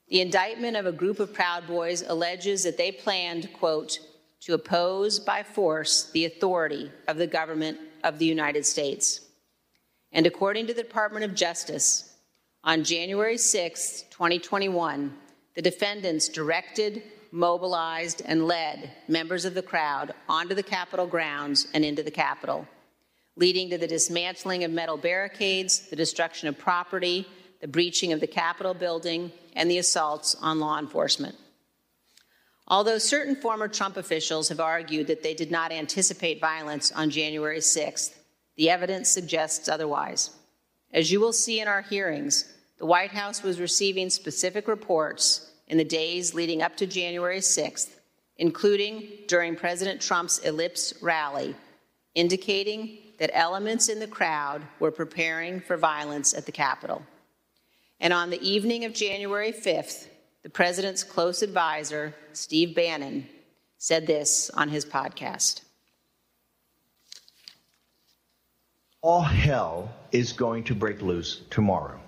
[0.09, 3.99] The indictment of a group of Proud Boys alleges that they planned, quote,
[4.41, 9.21] to oppose by force the authority of the government of the United States.
[10.11, 12.15] And according to the Department of Justice,
[12.63, 15.15] on January 6, 2021,
[15.55, 21.86] the defendants directed mobilized, and led members of the crowd onto the Capitol grounds and
[21.86, 22.67] into the Capitol,
[23.36, 27.27] leading to the dismantling of metal barricades, the destruction of property,
[27.61, 31.36] the breaching of the Capitol building, and the assaults on law enforcement.
[32.67, 37.59] Although certain former Trump officials have argued that they did not anticipate violence on January
[37.59, 38.15] 6th,
[38.57, 40.32] the evidence suggests otherwise.
[40.93, 45.78] As you will see in our hearings, the White House was receiving specific reports in
[45.78, 47.89] the days leading up to January 6th,
[48.38, 51.55] including during President Trump's Ellipse rally,
[52.15, 57.03] indicating that elements in the crowd were preparing for violence at the Capitol.
[57.99, 60.07] And on the evening of January 5th,
[60.41, 63.28] the president's close advisor, Steve Bannon,
[63.78, 65.61] said this on his podcast.
[69.01, 71.99] All hell is going to break loose tomorrow.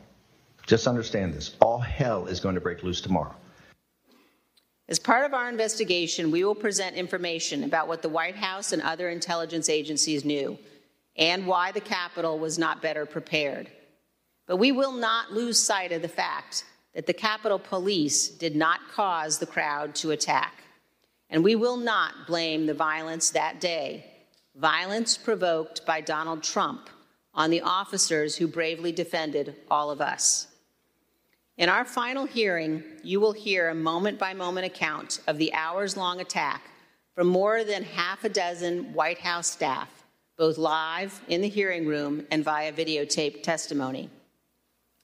[0.66, 1.56] Just understand this.
[1.62, 3.36] All hell is going to break loose tomorrow.
[4.92, 8.82] As part of our investigation, we will present information about what the White House and
[8.82, 10.60] other intelligence agencies knew
[11.16, 13.72] and why the Capitol was not better prepared.
[14.48, 18.82] But we will not lose sight of the fact that the Capitol Police did not
[18.92, 20.62] cause the crowd to attack.
[21.30, 24.06] And we will not blame the violence that day
[24.58, 26.90] violence provoked by Donald Trump
[27.34, 30.48] on the officers who bravely defended all of us.
[31.62, 35.96] In our final hearing, you will hear a moment by moment account of the hours
[35.96, 36.64] long attack
[37.14, 40.04] from more than half a dozen White House staff,
[40.40, 44.10] both live in the hearing room and via videotape testimony.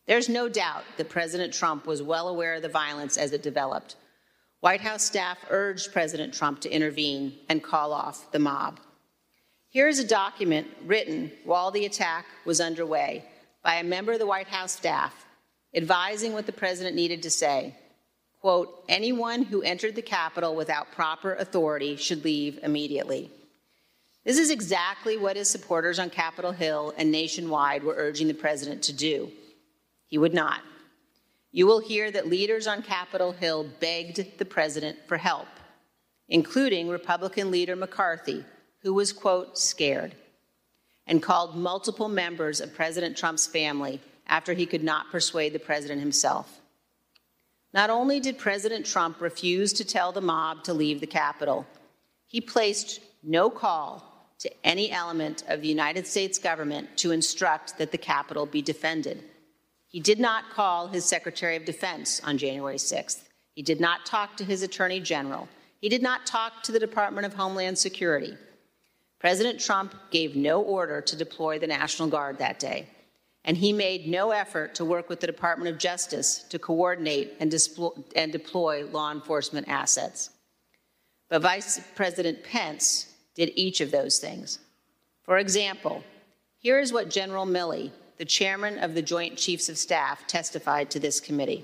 [0.08, 3.96] There's no doubt that President Trump was well aware of the violence as it developed.
[4.62, 8.80] White House staff urged President Trump to intervene and call off the mob.
[9.70, 13.26] Here is a document written while the attack was underway
[13.64, 15.27] by a member of the White House staff
[15.74, 17.76] advising what the president needed to say.
[18.42, 23.32] Quote, anyone who entered the Capitol without proper authority should leave immediately.
[24.24, 28.84] This is exactly what his supporters on Capitol Hill and nationwide were urging the president
[28.84, 29.32] to do.
[30.06, 30.62] He would not.
[31.52, 35.48] You will hear that leaders on Capitol Hill begged the president for help,
[36.30, 38.46] including Republican leader McCarthy,
[38.84, 40.14] who was, quote, scared,
[41.08, 46.02] and called multiple members of President Trump's family after he could not persuade the president
[46.02, 46.62] himself.
[47.74, 51.66] Not only did President Trump refuse to tell the mob to leave the Capitol,
[52.26, 54.04] he placed no call
[54.40, 59.24] to any element of the United States government to instruct that the Capitol be defended.
[59.88, 63.24] He did not call his Secretary of Defense on January 6th.
[63.54, 65.48] He did not talk to his Attorney General.
[65.82, 68.38] He did not talk to the Department of Homeland Security.
[69.20, 72.88] President Trump gave no order to deploy the National Guard that day
[73.48, 77.56] and he made no effort to work with the Department of Justice to coordinate and,
[78.14, 80.32] and deploy law enforcement assets.
[81.30, 84.60] But Vice President Pence did each of those things.
[85.24, 86.04] For example,
[86.60, 91.00] here is what General Milley, the chairman of the Joint Chiefs of Staff, testified to
[91.00, 91.64] this committee.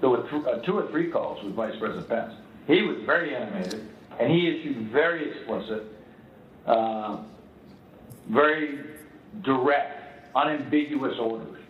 [0.00, 2.34] There were th- uh, two or three calls with Vice President Pence.
[2.68, 3.88] He was very animated,
[4.20, 5.84] and he issued very explicit
[6.66, 7.22] uh,
[8.30, 8.80] very
[9.44, 11.62] direct, unambiguous orders.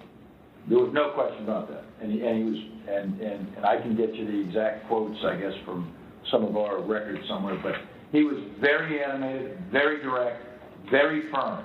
[0.68, 1.84] There was no question about that.
[2.02, 5.16] And he, and he was, and, and, and I can get you the exact quotes,
[5.24, 5.92] I guess, from
[6.30, 7.74] some of our records somewhere, but
[8.12, 10.44] he was very animated, very direct,
[10.90, 11.64] very firm,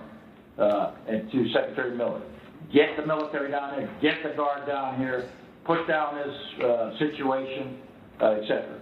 [0.57, 2.21] uh, and to Secretary Miller.
[2.73, 5.29] Get the military down here, get the guard down here,
[5.65, 7.79] put down this uh, situation,
[8.21, 8.79] uh, etc.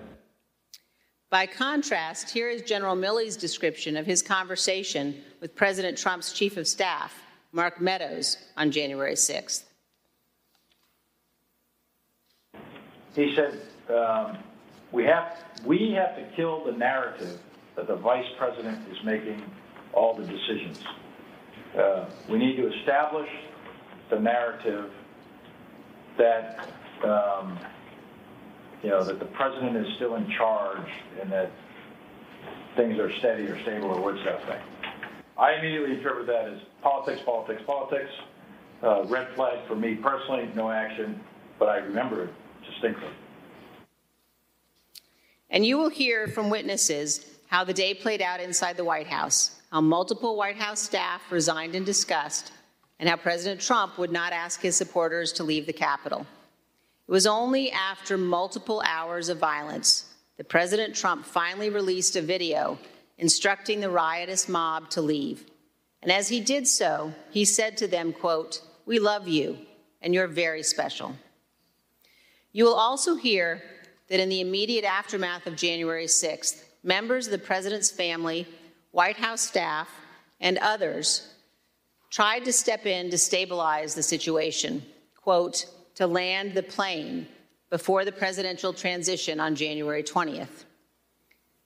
[1.30, 6.68] By contrast, here is General Milley's description of his conversation with President Trump's chief of
[6.68, 7.22] staff,
[7.52, 9.64] Mark Meadows, on January 6th.
[13.16, 13.60] He said,
[13.94, 14.38] um,
[14.92, 17.40] we, have, we have to kill the narrative
[17.76, 19.42] that the vice president is making
[19.94, 20.80] all the decisions.
[21.78, 23.30] Uh, we need to establish
[24.10, 24.92] the narrative
[26.18, 26.68] that
[27.04, 27.58] um,
[28.84, 30.88] you know, that the president is still in charge
[31.22, 31.52] and that
[32.76, 34.62] things are steady or stable or what's that thing.
[35.40, 38.12] I immediately interpret that as politics, politics, politics.
[38.84, 41.20] Uh, red flag for me personally, no action,
[41.58, 42.34] but I remember it
[42.70, 43.10] distinctly.
[45.50, 49.60] And you will hear from witnesses how the day played out inside the White House,
[49.72, 52.52] how multiple White House staff resigned in disgust,
[53.00, 56.26] and how President Trump would not ask his supporters to leave the Capitol.
[57.08, 62.78] It was only after multiple hours of violence that President Trump finally released a video
[63.20, 65.46] instructing the riotous mob to leave.
[66.02, 69.60] And as he did so, he said to them, quote, "We love you
[70.02, 71.16] and you're very special."
[72.52, 73.62] You will also hear
[74.08, 78.48] that in the immediate aftermath of January 6th, members of the president's family,
[78.92, 79.90] White House staff,
[80.40, 81.28] and others
[82.10, 84.84] tried to step in to stabilize the situation.
[85.16, 85.66] Quote,
[85.96, 87.28] to land the plane
[87.70, 90.66] before the presidential transition on January 20th.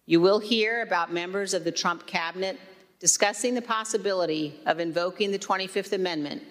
[0.05, 2.59] You will hear about members of the Trump cabinet
[2.99, 6.43] discussing the possibility of invoking the 25th Amendment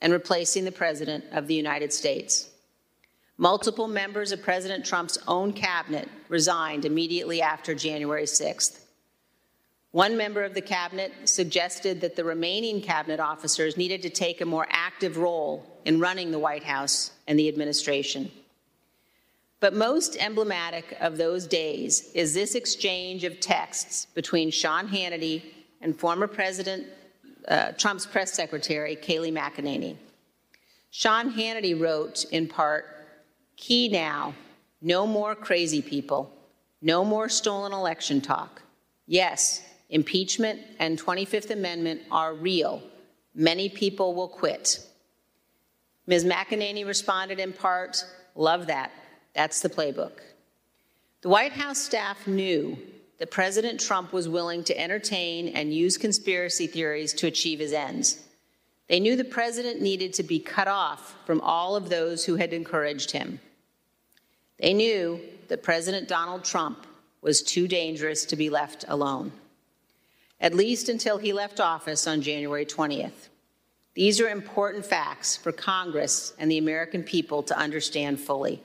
[0.00, 2.48] and replacing the President of the United States.
[3.36, 8.80] Multiple members of President Trump's own cabinet resigned immediately after January 6th.
[9.92, 14.46] One member of the cabinet suggested that the remaining cabinet officers needed to take a
[14.46, 18.30] more active role in running the White House and the administration.
[19.60, 25.42] But most emblematic of those days is this exchange of texts between Sean Hannity
[25.82, 26.86] and former President
[27.46, 29.96] uh, Trump's press secretary, Kayleigh McEnany.
[30.90, 32.86] Sean Hannity wrote, in part,
[33.56, 34.34] Key now,
[34.80, 36.32] no more crazy people,
[36.80, 38.62] no more stolen election talk.
[39.06, 42.82] Yes, Impeachment and 25th Amendment are real.
[43.34, 44.86] Many people will quit.
[46.06, 46.24] Ms.
[46.24, 48.04] McEnany responded in part,
[48.36, 48.92] Love that.
[49.34, 50.12] That's the playbook.
[51.22, 52.78] The White House staff knew
[53.18, 58.22] that President Trump was willing to entertain and use conspiracy theories to achieve his ends.
[58.88, 62.52] They knew the president needed to be cut off from all of those who had
[62.52, 63.38] encouraged him.
[64.58, 66.86] They knew that President Donald Trump
[67.22, 69.32] was too dangerous to be left alone,
[70.40, 73.28] at least until he left office on January 20th.
[73.94, 78.62] These are important facts for Congress and the American people to understand fully.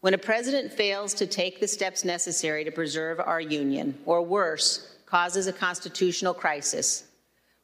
[0.00, 4.96] When a president fails to take the steps necessary to preserve our union, or worse,
[5.04, 7.04] causes a constitutional crisis,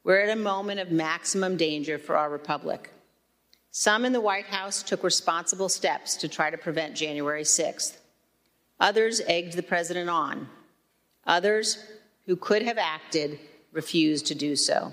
[0.05, 2.91] we're at a moment of maximum danger for our republic.
[3.71, 7.97] Some in the White House took responsible steps to try to prevent January 6th.
[8.81, 10.49] Others egged the president on.
[11.27, 11.83] Others,
[12.27, 13.39] who could have acted,
[13.73, 14.93] refused to do so.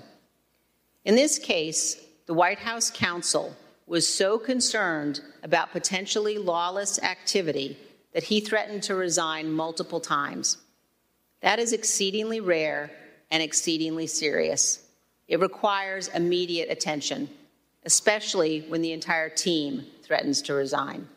[1.04, 3.54] In this case, the White House counsel
[3.86, 7.76] was so concerned about potentially lawless activity
[8.12, 10.58] that he threatened to resign multiple times.
[11.40, 12.90] That is exceedingly rare
[13.30, 14.82] and exceedingly serious.
[15.28, 17.28] It requires immediate attention,
[17.84, 21.08] especially when the entire team threatens to resign.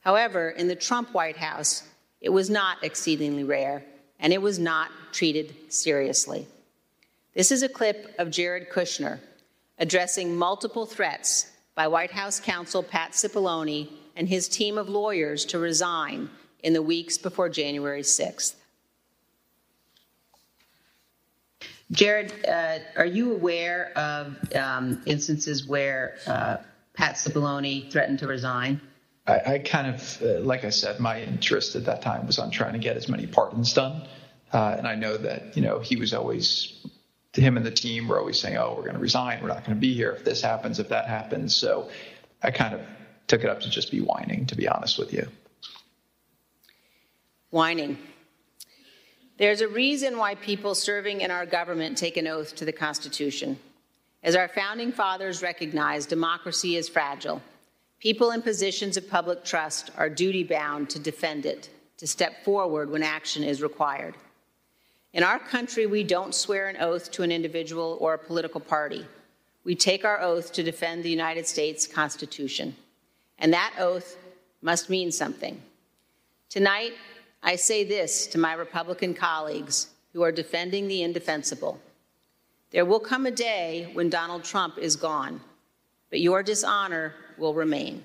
[0.00, 1.82] However, in the Trump White House,
[2.20, 3.84] it was not exceedingly rare
[4.18, 6.46] and it was not treated seriously.
[7.34, 9.18] This is a clip of Jared Kushner
[9.78, 15.58] addressing multiple threats by White House counsel Pat Cipollone and his team of lawyers to
[15.58, 16.30] resign
[16.62, 18.54] in the weeks before January 6th.
[21.90, 26.58] Jared, uh, are you aware of um, instances where uh,
[26.94, 28.80] Pat Cipollone threatened to resign?
[29.26, 32.50] I, I kind of, uh, like I said, my interest at that time was on
[32.50, 34.02] trying to get as many pardons done.
[34.52, 36.86] Uh, and I know that, you know, he was always
[37.34, 39.40] him and the team were always saying, "Oh, we're going to resign.
[39.40, 41.90] We're not going to be here if this happens, if that happens." So
[42.42, 42.80] I kind of
[43.28, 45.28] took it up to just be whining, to be honest with you.
[47.50, 47.98] Whining.
[49.38, 53.58] There's a reason why people serving in our government take an oath to the Constitution.
[54.22, 57.40] As our founding fathers recognized, democracy is fragile.
[58.00, 62.90] People in positions of public trust are duty bound to defend it, to step forward
[62.90, 64.14] when action is required.
[65.12, 69.06] In our country, we don't swear an oath to an individual or a political party.
[69.64, 72.76] We take our oath to defend the United States Constitution.
[73.38, 74.16] And that oath
[74.62, 75.60] must mean something.
[76.48, 76.92] Tonight,
[77.42, 81.80] I say this to my Republican colleagues who are defending the indefensible.
[82.70, 85.40] There will come a day when Donald Trump is gone,
[86.10, 88.02] but your dishonor will remain.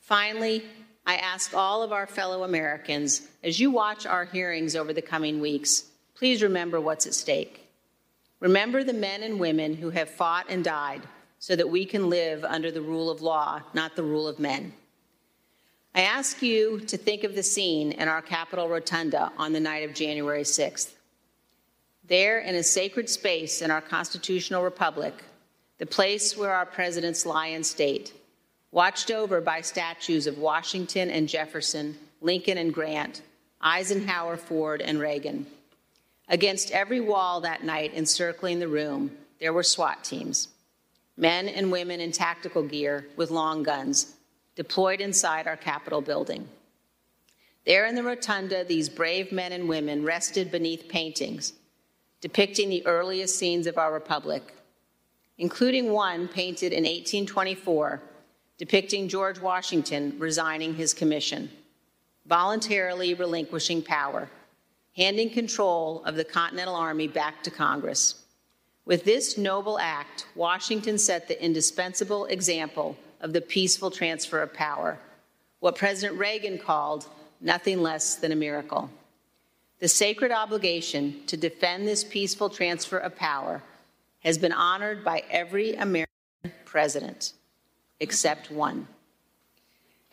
[0.00, 0.64] Finally,
[1.06, 5.40] I ask all of our fellow Americans, as you watch our hearings over the coming
[5.40, 5.84] weeks,
[6.14, 7.66] please remember what's at stake.
[8.40, 11.02] Remember the men and women who have fought and died
[11.38, 14.72] so that we can live under the rule of law, not the rule of men.
[15.94, 19.88] I ask you to think of the scene in our Capitol Rotunda on the night
[19.88, 20.92] of January 6th.
[22.06, 25.14] There, in a sacred space in our constitutional republic,
[25.78, 28.12] the place where our presidents lie in state,
[28.72, 33.22] watched over by statues of Washington and Jefferson, Lincoln and Grant,
[33.60, 35.46] Eisenhower, Ford, and Reagan.
[36.28, 39.10] Against every wall that night encircling the room,
[39.40, 40.48] there were SWAT teams,
[41.16, 44.14] men and women in tactical gear with long guns,
[44.54, 46.48] deployed inside our Capitol building.
[47.66, 51.54] There in the rotunda, these brave men and women rested beneath paintings
[52.20, 54.54] depicting the earliest scenes of our republic,
[55.38, 58.02] including one painted in 1824
[58.60, 61.50] depicting George Washington resigning his commission,
[62.26, 64.28] voluntarily relinquishing power,
[64.94, 68.22] handing control of the Continental Army back to Congress.
[68.84, 74.98] With this noble act, Washington set the indispensable example of the peaceful transfer of power,
[75.60, 77.06] what President Reagan called
[77.40, 78.90] nothing less than a miracle.
[79.78, 83.62] The sacred obligation to defend this peaceful transfer of power
[84.18, 86.10] has been honored by every American
[86.66, 87.32] president
[88.00, 88.88] except one.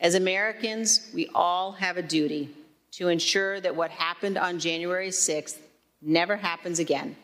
[0.00, 2.50] As Americans, we all have a duty
[2.92, 5.58] to ensure that what happened on January 6th
[6.00, 7.16] never happens again,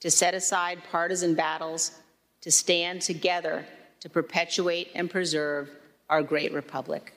[0.00, 1.98] to set aside partisan battles,
[2.42, 3.66] to stand together
[4.00, 5.68] to perpetuate and preserve
[6.08, 7.12] our great republic.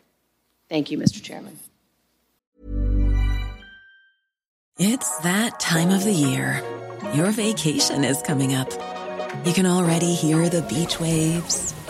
[0.69, 1.21] Thank you, Mr.
[1.21, 1.59] Chairman.
[4.77, 6.63] It's that time of the year.
[7.13, 8.71] Your vacation is coming up.
[9.45, 11.75] You can already hear the beach waves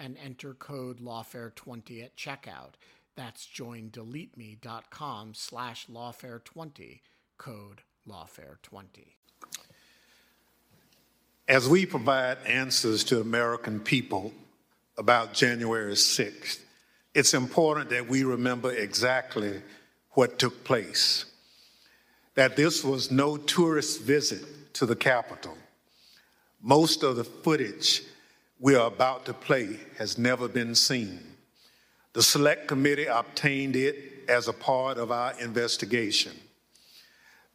[0.00, 2.72] and enter code lawfare20 at checkout.
[3.16, 7.00] That's joindeleteme.com slash lawfare20,
[7.36, 9.14] code lawfare20.
[11.46, 14.32] As we provide answers to American people
[14.96, 16.60] about January 6th,
[17.14, 19.60] it's important that we remember exactly
[20.12, 21.24] what took place.
[22.36, 25.58] That this was no tourist visit to the Capitol.
[26.62, 28.02] Most of the footage
[28.60, 31.18] we are about to play has never been seen.
[32.12, 36.32] The Select Committee obtained it as a part of our investigation.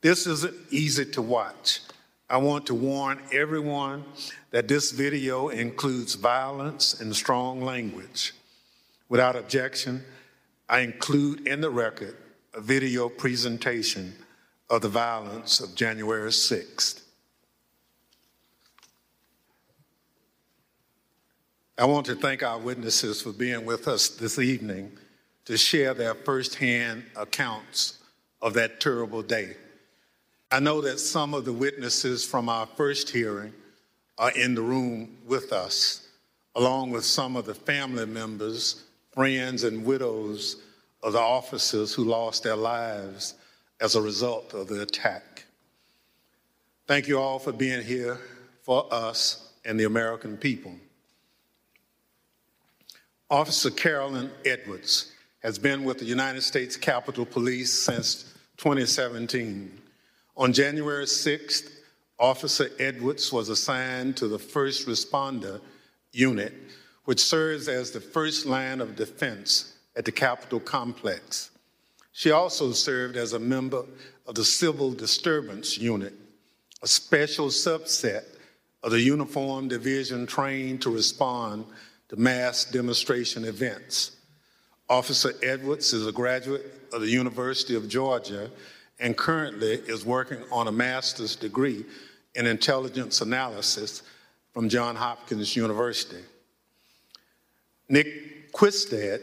[0.01, 1.81] This isn't easy to watch.
[2.27, 4.03] I want to warn everyone
[4.49, 8.33] that this video includes violence and strong language.
[9.07, 10.03] Without objection,
[10.67, 12.17] I include in the record
[12.55, 14.15] a video presentation
[14.71, 17.04] of the violence of January 6th.
[21.77, 24.93] I want to thank our witnesses for being with us this evening
[25.43, 27.99] to share their firsthand accounts
[28.41, 29.57] of that terrible day.
[30.49, 33.51] I know that some of the witnesses from our first hearing
[34.17, 36.07] are in the room with us,
[36.55, 40.61] along with some of the family members, friends, and widows
[41.03, 43.33] of the officers who lost their lives
[43.81, 45.43] as a result of the attack.
[46.87, 48.17] Thank you all for being here
[48.61, 50.71] for us and the American people.
[53.29, 55.11] Officer Caroline Edwards
[55.41, 59.81] has been with the United States Capitol Police since 2017.
[60.37, 61.71] On January 6th,
[62.19, 65.59] Officer Edwards was assigned to the First Responder
[66.11, 66.53] Unit,
[67.05, 71.49] which serves as the first line of defense at the Capitol complex.
[72.11, 73.85] She also served as a member
[74.27, 76.13] of the Civil Disturbance Unit,
[76.83, 78.25] a special subset
[78.83, 81.65] of the Uniform Division trained to respond
[82.15, 84.11] to mass demonstration events.
[84.89, 88.49] Officer Edwards is a graduate of the University of Georgia
[88.99, 91.83] and currently is working on a master's degree
[92.35, 94.03] in intelligence analysis
[94.53, 96.23] from Johns Hopkins University.
[97.89, 99.21] Nick Quested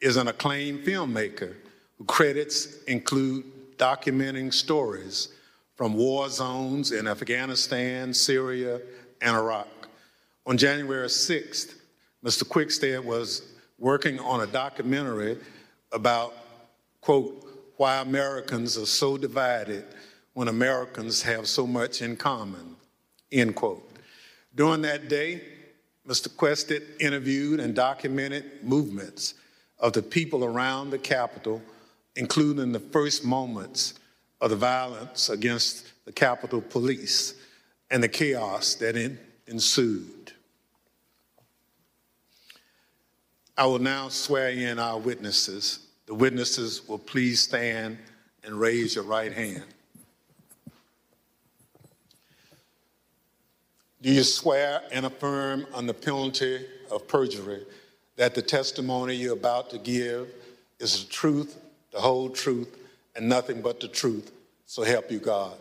[0.00, 1.54] is an acclaimed filmmaker
[1.98, 3.44] whose credits include
[3.76, 5.28] documenting stories
[5.76, 8.80] from war zones in Afghanistan, Syria,
[9.20, 9.68] and Iraq.
[10.46, 11.74] On January 6th,
[12.26, 12.46] Mr.
[12.48, 13.42] Quested was
[13.78, 15.38] working on a documentary
[15.92, 16.34] about,
[17.00, 17.46] quote,
[17.76, 19.84] why Americans are so divided
[20.32, 22.74] when Americans have so much in common,
[23.30, 23.88] end quote.
[24.56, 25.40] During that day,
[26.04, 26.36] Mr.
[26.36, 29.34] Quested interviewed and documented movements
[29.78, 31.62] of the people around the Capitol,
[32.16, 33.94] including the first moments
[34.40, 37.34] of the violence against the Capitol Police
[37.88, 38.96] and the chaos that
[39.46, 40.15] ensued.
[43.58, 45.86] I will now swear in our witnesses.
[46.06, 47.98] The witnesses will please stand
[48.44, 49.64] and raise your right hand.
[54.02, 57.64] Do you swear and affirm the penalty of perjury
[58.16, 60.28] that the testimony you're about to give
[60.78, 61.58] is the truth,
[61.92, 62.76] the whole truth,
[63.16, 64.32] and nothing but the truth?
[64.66, 65.56] So help you God.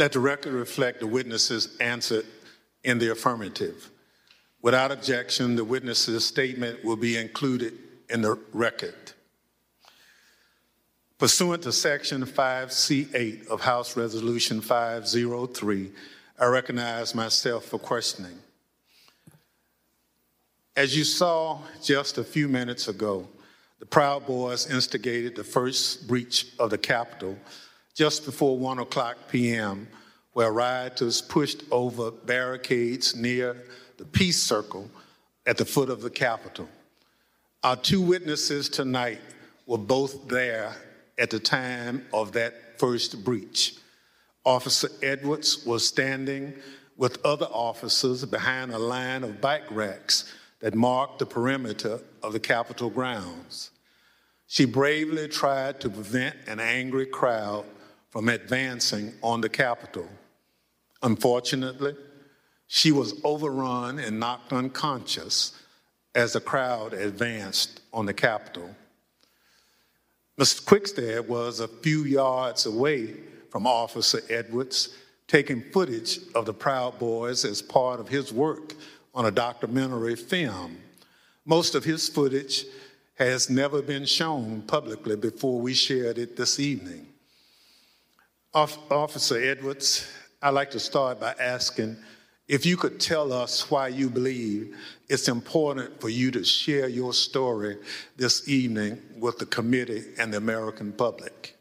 [0.00, 2.24] Let the record reflect the witnesses answered
[2.84, 3.90] in the affirmative.
[4.62, 7.74] Without objection, the witness's statement will be included
[8.08, 8.94] in the record.
[11.18, 15.92] Pursuant to Section 5C8 of House Resolution 503,
[16.38, 18.38] I recognize myself for questioning.
[20.74, 23.28] As you saw just a few minutes ago,
[23.80, 27.36] the Proud Boys instigated the first breach of the Capitol
[28.00, 29.86] just before 1 o'clock p.m.,
[30.32, 33.54] where rioters pushed over barricades near
[33.98, 34.90] the Peace Circle
[35.44, 36.66] at the foot of the Capitol.
[37.62, 39.20] Our two witnesses tonight
[39.66, 40.74] were both there
[41.18, 43.74] at the time of that first breach.
[44.46, 46.54] Officer Edwards was standing
[46.96, 52.40] with other officers behind a line of bike racks that marked the perimeter of the
[52.40, 53.72] Capitol grounds.
[54.46, 57.66] She bravely tried to prevent an angry crowd
[58.10, 60.08] from advancing on the Capitol.
[61.02, 61.94] Unfortunately,
[62.66, 65.52] she was overrun and knocked unconscious
[66.14, 68.74] as the crowd advanced on the Capitol.
[70.38, 70.64] Mr.
[70.64, 73.14] Quested was a few yards away
[73.50, 74.96] from Officer Edwards,
[75.26, 78.74] taking footage of the Proud Boys as part of his work
[79.14, 80.78] on a documentary film.
[81.44, 82.64] Most of his footage
[83.14, 87.09] has never been shown publicly before we shared it this evening.
[88.52, 90.10] Officer Edwards,
[90.42, 91.96] I'd like to start by asking
[92.48, 94.76] if you could tell us why you believe
[95.08, 97.78] it's important for you to share your story
[98.16, 101.56] this evening with the committee and the American public.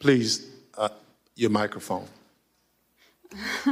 [0.00, 0.88] Please, uh,
[1.36, 2.08] your microphone.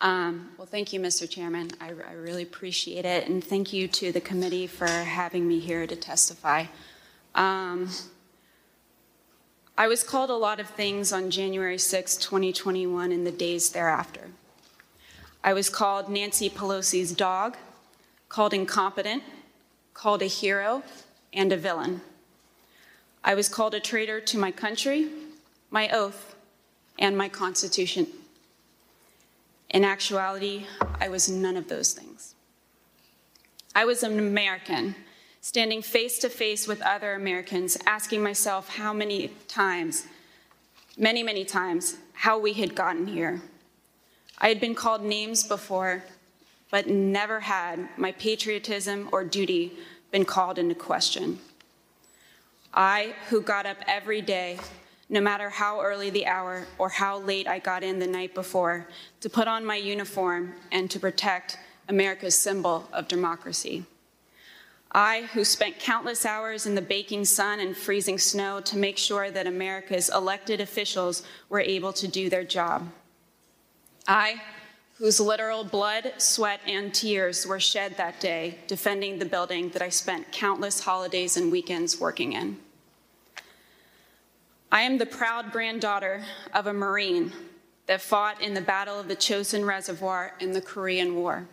[0.00, 1.30] um, well, thank you, Mr.
[1.30, 1.70] Chairman.
[1.80, 3.28] I, I, really appreciate it.
[3.28, 6.66] And thank you to the committee for having me here to testify.
[7.36, 7.90] Um,
[9.78, 14.30] I was called a lot of things on January 6, 2021, and the days thereafter.
[15.44, 17.58] I was called Nancy Pelosi's dog,
[18.30, 19.22] called incompetent,
[19.92, 20.82] called a hero,
[21.32, 22.00] and a villain.
[23.22, 25.08] I was called a traitor to my country,
[25.70, 26.34] my oath,
[26.98, 28.06] and my Constitution.
[29.68, 30.64] In actuality,
[31.00, 32.34] I was none of those things.
[33.74, 34.94] I was an American,
[35.46, 40.04] standing face to face with other Americans, asking myself how many times,
[40.98, 43.40] many, many times, how we had gotten here.
[44.38, 46.02] I had been called names before,
[46.68, 49.74] but never had my patriotism or duty
[50.10, 51.38] been called into question.
[52.74, 54.58] I, who got up every day
[55.08, 58.88] no matter how early the hour or how late I got in the night before,
[59.20, 61.56] to put on my uniform and to protect
[61.88, 63.86] America's symbol of democracy.
[64.92, 69.30] I, who spent countless hours in the baking sun and freezing snow to make sure
[69.30, 72.88] that America's elected officials were able to do their job.
[74.08, 74.40] I,
[74.98, 79.90] whose literal blood, sweat, and tears were shed that day defending the building that I
[79.90, 82.58] spent countless holidays and weekends working in.
[84.72, 86.24] I am the proud granddaughter
[86.54, 87.32] of a Marine
[87.86, 91.46] that fought in the Battle of the Chosin Reservoir in the Korean War.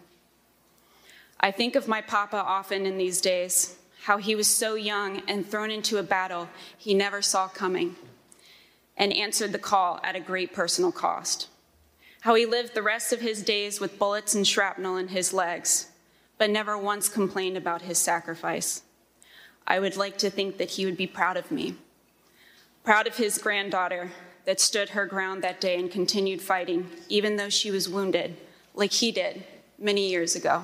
[1.43, 3.75] I think of my papa often in these days,
[4.05, 7.97] how he was so young and thrown into a battle he never saw coming
[8.95, 11.49] and answered the call at a great personal cost.
[12.21, 15.89] How he lived the rest of his days with bullets and shrapnel in his legs,
[16.37, 18.83] but never once complained about his sacrifice.
[19.67, 21.75] I would like to think that he would be proud of me
[22.83, 24.11] proud of his granddaughter
[24.45, 28.35] that stood her ground that day and continued fighting, even though she was wounded,
[28.73, 29.43] like he did
[29.79, 30.63] many years ago.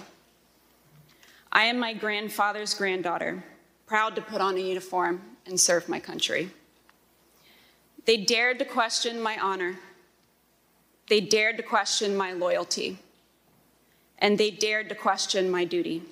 [1.51, 3.43] I am my grandfather's granddaughter,
[3.87, 6.51] proud to put on a uniform and serve my country.
[8.05, 9.77] They dared to question my honor.
[11.09, 12.99] They dared to question my loyalty.
[14.19, 16.03] And they dared to question my duty.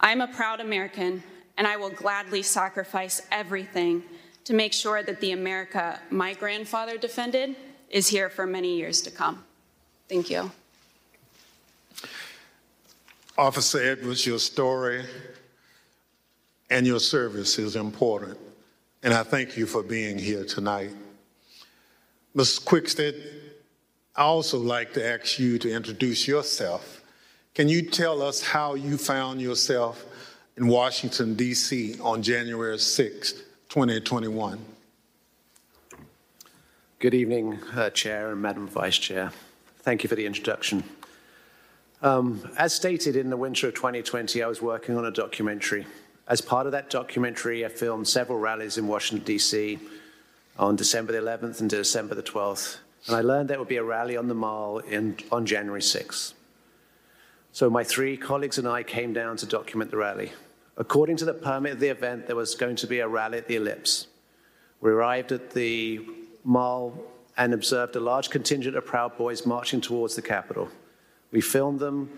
[0.00, 1.22] I'm a proud American,
[1.56, 4.02] and I will gladly sacrifice everything
[4.44, 7.56] to make sure that the America my grandfather defended
[7.90, 9.44] is here for many years to come.
[10.08, 10.50] Thank you.
[13.36, 15.04] Officer Edwards, your story
[16.70, 18.38] and your service is important,
[19.02, 20.90] and I thank you for being here tonight.
[22.34, 22.58] Ms.
[22.58, 23.14] Quested,
[24.16, 27.02] I also like to ask you to introduce yourself.
[27.54, 30.04] Can you tell us how you found yourself
[30.56, 31.96] in Washington, D.C.
[32.00, 33.32] on January 6,
[33.68, 34.64] 2021.
[37.00, 39.32] Good evening, uh, Chair and Madam Vice Chair.
[39.78, 40.84] Thank you for the introduction.
[42.04, 45.86] Um, as stated in the winter of 2020, I was working on a documentary.
[46.28, 49.78] As part of that documentary, I filmed several rallies in Washington, D.C.
[50.58, 52.76] on December the 11th and December the 12th.
[53.06, 56.34] And I learned there would be a rally on the Mall in, on January 6th.
[57.52, 60.32] So my three colleagues and I came down to document the rally.
[60.76, 63.48] According to the permit of the event, there was going to be a rally at
[63.48, 64.08] the Ellipse.
[64.82, 66.04] We arrived at the
[66.44, 67.02] mall
[67.38, 70.68] and observed a large contingent of Proud Boys marching towards the Capitol.
[71.34, 72.10] We filmed them,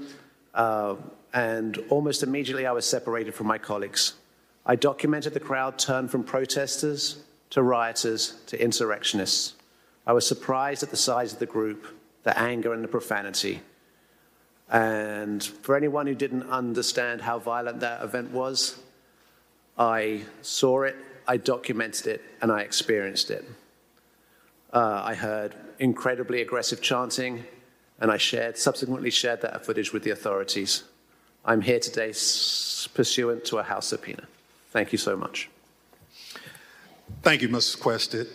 [0.52, 0.96] uh,
[1.32, 4.12] and almost immediately I was separated from my colleagues.
[4.66, 9.54] I documented the crowd turn from protesters to rioters to insurrectionists.
[10.06, 11.86] I was surprised at the size of the group,
[12.24, 13.62] the anger, and the profanity.
[14.70, 18.78] And for anyone who didn't understand how violent that event was,
[19.78, 20.96] I saw it,
[21.26, 23.46] I documented it, and I experienced it.
[24.74, 27.46] Uh, I heard incredibly aggressive chanting,
[28.00, 30.84] and I shared, subsequently shared that footage with the authorities.
[31.44, 32.12] I'm here today
[32.94, 34.24] pursuant to a House subpoena.
[34.70, 35.48] Thank you so much.
[37.22, 37.80] Thank you, Mrs.
[37.80, 38.28] Quested.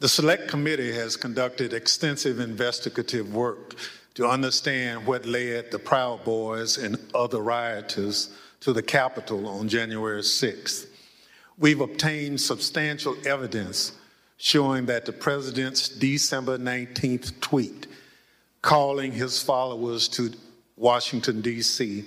[0.00, 3.74] The Select Committee has conducted extensive investigative work
[4.14, 8.30] to understand what led the Proud Boys and other rioters
[8.60, 10.86] to the Capitol on January 6th.
[11.58, 13.92] We've obtained substantial evidence
[14.38, 17.86] showing that the president's December 19th tweet
[18.62, 20.32] calling his followers to
[20.76, 22.04] Washington, D.C.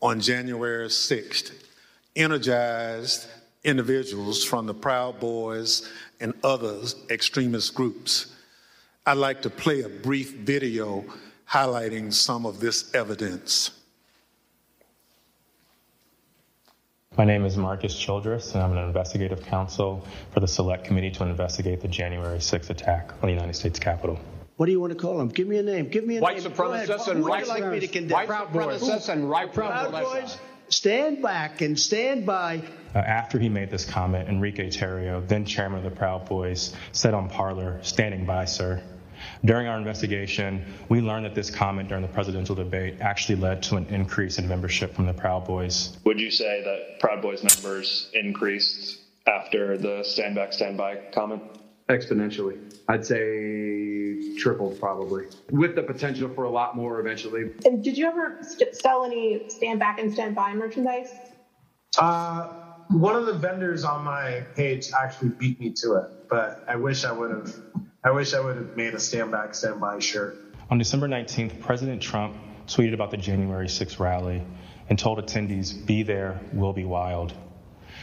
[0.00, 1.52] on January 6th
[2.16, 3.26] energized
[3.62, 5.88] individuals from the Proud Boys
[6.20, 6.80] and other
[7.10, 8.34] extremist groups.
[9.04, 11.04] I'd like to play a brief video
[11.48, 13.70] highlighting some of this evidence.
[17.16, 21.24] My name is Marcus Childress, and I'm an investigative counsel for the Select Committee to
[21.24, 24.18] investigate the January 6th attack on the United States Capitol.
[24.56, 25.28] What do you want to call them?
[25.28, 25.88] Give me a name.
[25.88, 26.50] Give me a white name.
[26.50, 28.16] Supremacists and white like me to condemn?
[28.16, 30.38] White supremacists and right Proud Boys.
[30.68, 32.62] Stand back and stand by
[32.94, 37.12] Uh, after he made this comment, Enrique Tarrio, then chairman of the Proud Boys, said
[37.12, 38.82] on Parler, standing by, sir.
[39.44, 43.76] During our investigation, we learned that this comment during the presidential debate actually led to
[43.76, 45.96] an increase in membership from the Proud Boys.
[46.04, 51.42] Would you say that Proud Boys members increased after the stand back, stand by comment?
[51.88, 52.58] Exponentially.
[52.88, 53.95] I'd say
[54.38, 57.52] tripled probably, with the potential for a lot more eventually.
[57.64, 61.10] And did you ever st- sell any stand back and stand by merchandise?
[61.98, 62.52] Uh,
[62.88, 67.04] one of the vendors on my page actually beat me to it, but I wish
[67.04, 67.54] I would have.
[68.04, 70.36] I wish I would have made a stand back, stand by shirt.
[70.70, 72.36] On December 19th, President Trump
[72.66, 74.42] tweeted about the January 6th rally
[74.88, 77.32] and told attendees, "Be there, we'll be wild."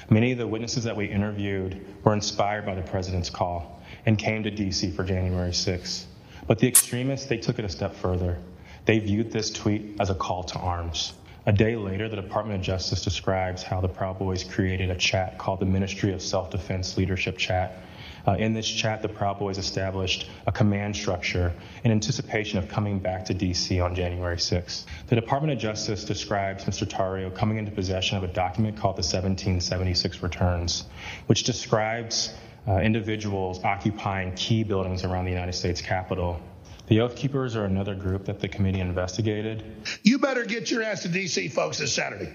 [0.09, 4.43] Many of the witnesses that we interviewed were inspired by the president's call and came
[4.43, 4.91] to D.C.
[4.91, 6.05] for January 6th.
[6.47, 8.37] But the extremists, they took it a step further.
[8.85, 11.13] They viewed this tweet as a call to arms.
[11.45, 15.37] A day later, the Department of Justice describes how the Proud Boys created a chat
[15.37, 17.79] called the Ministry of Self Defense Leadership Chat.
[18.25, 21.51] Uh, in this chat, the Proud Boys established a command structure
[21.83, 23.81] in anticipation of coming back to D.C.
[23.81, 24.85] on January 6th.
[25.07, 26.87] The Department of Justice describes Mr.
[26.87, 30.85] Tarrio coming into possession of a document called the 1776 Returns,
[31.27, 32.33] which describes
[32.67, 36.39] uh, individuals occupying key buildings around the United States Capitol.
[36.87, 39.63] The Oath Keepers are another group that the committee investigated.
[40.03, 42.33] You better get your ass to D.C., folks, this Saturday.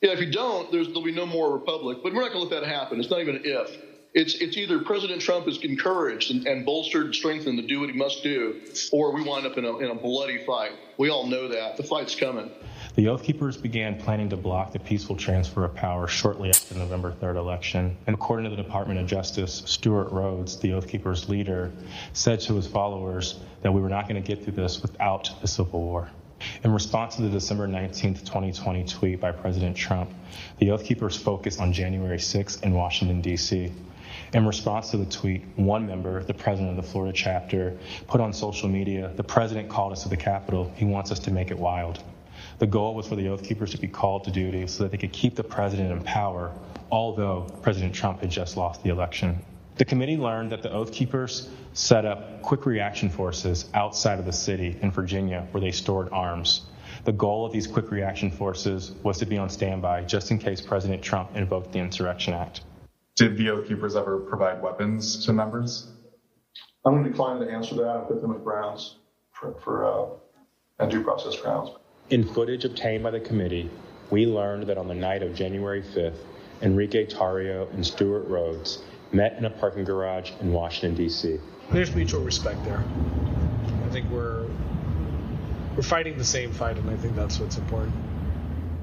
[0.00, 1.98] Yeah, if you don't, there'll be no more republic.
[2.02, 2.98] But we're not going to let that happen.
[2.98, 3.70] It's not even an if.
[4.14, 7.88] It's it's either President Trump is encouraged and, and bolstered and strengthened to do what
[7.88, 10.72] he must do, or we wind up in a, in a bloody fight.
[10.98, 11.78] We all know that.
[11.78, 12.50] The fight's coming.
[12.94, 16.80] The Oath Keepers began planning to block the peaceful transfer of power shortly after the
[16.80, 17.96] November 3rd election.
[18.06, 21.72] And according to the Department of Justice, Stewart Rhodes, the Oath Keepers leader,
[22.12, 25.46] said to his followers that we were not going to get through this without a
[25.46, 26.10] civil war.
[26.64, 30.10] In response to the December 19, 2020 tweet by President Trump,
[30.58, 33.72] the Oath Keepers focused on January 6th in Washington, D.C.
[34.34, 38.34] In response to the tweet, one member, the president of the Florida chapter, put on
[38.34, 40.70] social media, The president called us to the Capitol.
[40.76, 42.02] He wants us to make it wild.
[42.58, 44.98] The goal was for the Oath Keepers to be called to duty so that they
[44.98, 46.52] could keep the president in power,
[46.90, 49.42] although President Trump had just lost the election.
[49.76, 54.32] The committee learned that the Oath Keepers set up quick reaction forces outside of the
[54.32, 56.62] city in Virginia where they stored arms.
[57.04, 60.60] The goal of these quick reaction forces was to be on standby just in case
[60.60, 62.60] President Trump invoked the Insurrection Act.
[63.16, 65.90] Did the Oath Keepers ever provide weapons to members?
[66.84, 68.96] I'm going to decline to answer that and put them at grounds
[69.32, 70.20] for, for
[70.78, 71.70] uh, due process grounds.
[72.12, 73.70] In footage obtained by the committee,
[74.10, 76.18] we learned that on the night of January 5th,
[76.60, 78.82] Enrique Tarrio and Stewart Rhodes
[79.12, 81.40] met in a parking garage in Washington, D.C.
[81.70, 82.84] There's mutual respect there.
[83.86, 84.46] I think we're
[85.74, 87.94] we're fighting the same fight, and I think that's what's important.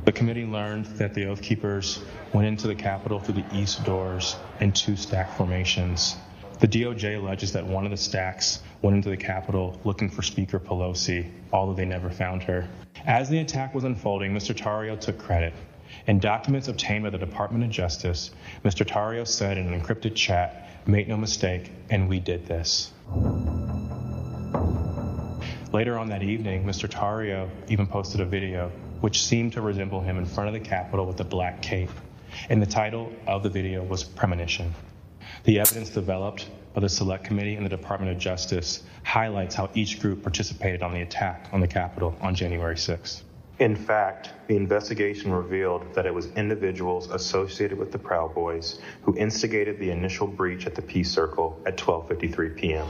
[0.06, 2.02] The committee learned that the Oath Keepers
[2.34, 6.16] went into the Capitol through the east doors in two stack formations.
[6.62, 10.60] The DOJ alleges that one of the stacks went into the Capitol looking for Speaker
[10.60, 12.68] Pelosi, although they never found her.
[13.06, 14.56] As the attack was unfolding, Mr.
[14.56, 15.54] Tarrio took credit.
[16.08, 18.32] In documents obtained by the Department of Justice,
[18.64, 18.86] Mr.
[18.86, 22.92] Tarrio said in an encrypted chat, Make no mistake, and we did this.
[25.72, 26.90] Later on that evening, Mr.
[26.90, 28.72] Tarrio even posted a video
[29.02, 31.92] which seemed to resemble him in front of the Capitol with a black cape,
[32.50, 34.74] and the title of the video was Premonition.
[35.44, 40.00] The evidence developed by the Select Committee and the Department of Justice highlights how each
[40.00, 43.22] group participated on the attack on the Capitol on January 6th.
[43.60, 49.18] In fact, the investigation revealed that it was individuals associated with the Proud Boys who
[49.18, 52.88] instigated the initial breach at the Peace Circle at 12:53 p.m.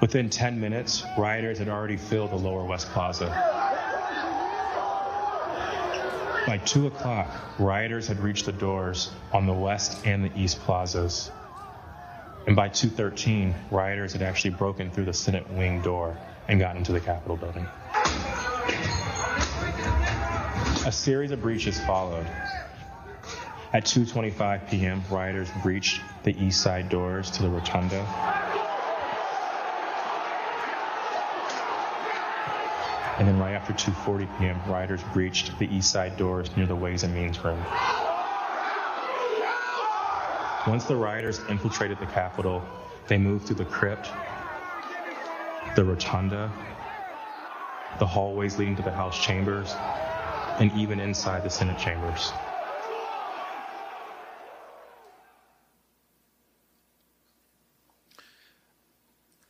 [0.00, 3.69] Within 10 minutes, rioters had already filled the Lower West Plaza.
[6.46, 11.30] By 2 o'clock, rioters had reached the doors on the west and the east plazas.
[12.46, 16.16] And by 2:13, rioters had actually broken through the Senate wing door
[16.48, 17.68] and gotten into the Capitol building.
[20.86, 22.26] A series of breaches followed.
[23.72, 28.06] At 2:25 p.m., rioters breached the east side doors to the rotunda.
[33.20, 37.02] And then right after 2:40 p.m., rioters breached the east side doors near the Ways
[37.02, 37.62] and Means room.
[40.66, 42.66] Once the rioters infiltrated the Capitol,
[43.08, 44.10] they moved through the crypt,
[45.74, 46.50] the rotunda,
[47.98, 49.76] the hallways leading to the House chambers,
[50.58, 52.32] and even inside the Senate chambers.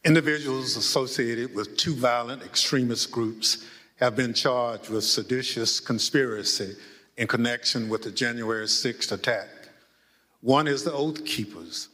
[0.04, 3.66] Individuals associated with two violent extremist groups
[3.96, 6.74] have been charged with seditious conspiracy
[7.18, 9.48] in connection with the January 6th attack.
[10.40, 11.88] One is the Oath Keepers.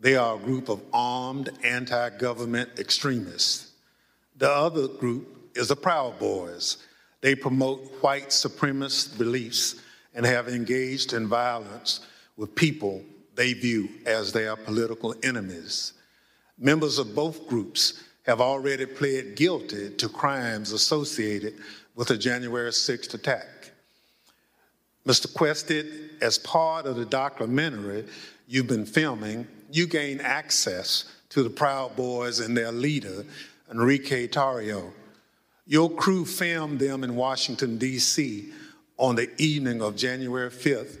[0.00, 3.70] They are a group of armed anti government extremists.
[4.38, 6.78] The other group is the Proud Boys.
[7.20, 9.76] They promote white supremacist beliefs
[10.14, 12.00] and have engaged in violence
[12.36, 13.04] with people
[13.36, 15.92] they view as their political enemies.
[16.62, 21.54] Members of both groups have already pled guilty to crimes associated
[21.96, 23.72] with the January 6th attack.
[25.04, 25.32] Mr.
[25.34, 28.04] Quested, as part of the documentary
[28.46, 33.24] you've been filming, you gain access to the Proud Boys and their leader,
[33.68, 34.92] Enrique Tarrio.
[35.66, 38.52] Your crew filmed them in Washington, D.C.
[38.98, 40.98] on the evening of January 5th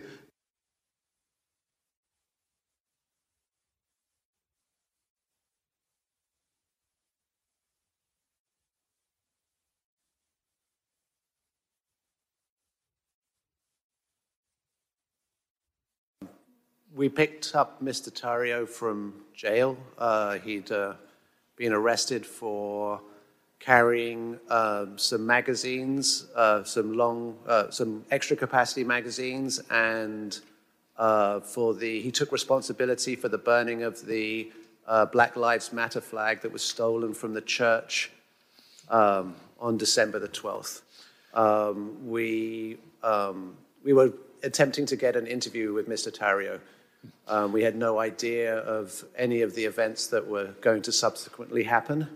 [16.94, 18.10] we picked up Mr.
[18.10, 19.76] Tarrio from jail.
[19.98, 20.94] Uh, he'd uh,
[21.56, 23.00] been arrested for
[23.60, 30.40] carrying um, some magazines, uh, some long, uh, some extra capacity magazines, and
[30.98, 34.50] uh, for the he took responsibility for the burning of the
[35.12, 38.10] Black Lives Matter flag that was stolen from the church
[38.90, 40.82] um, on December the 12th.
[41.32, 44.12] Um, we um, we were
[44.42, 46.14] attempting to get an interview with Mr.
[46.14, 46.60] Tarrio.
[47.28, 51.62] Um, we had no idea of any of the events that were going to subsequently
[51.62, 52.08] happen.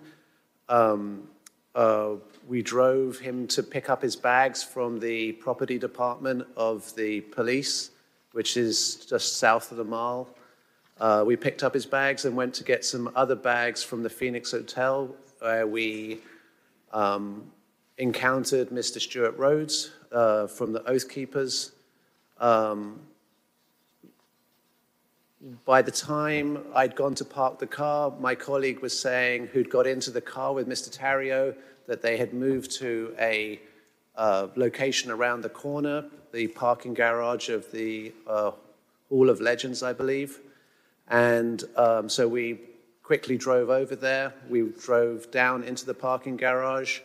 [0.68, 1.28] Um,
[1.74, 2.14] uh,
[2.48, 7.90] we drove him to pick up his bags from the property department of the police,
[8.32, 10.28] which is just south of the mall.
[10.98, 14.08] Uh, we picked up his bags and went to get some other bags from the
[14.10, 16.20] Phoenix Hotel, where we
[16.92, 17.50] um,
[17.98, 19.00] encountered Mr.
[19.00, 21.72] Stewart Rhodes uh, from the Oath Keepers.
[22.38, 23.00] Um,
[25.64, 29.86] by the time I'd gone to park the car, my colleague was saying, who'd got
[29.86, 30.90] into the car with Mr.
[30.90, 31.54] Tarrio,
[31.86, 33.60] that they had moved to a
[34.16, 38.50] uh, location around the corner, the parking garage of the uh,
[39.08, 40.40] Hall of Legends, I believe.
[41.08, 42.58] And um, so we
[43.04, 44.34] quickly drove over there.
[44.48, 47.00] We drove down into the parking garage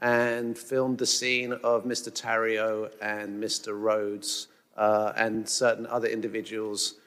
[0.00, 2.12] and filmed the scene of Mr.
[2.12, 3.68] Tarrio and Mr.
[3.80, 6.97] Rhodes uh, and certain other individuals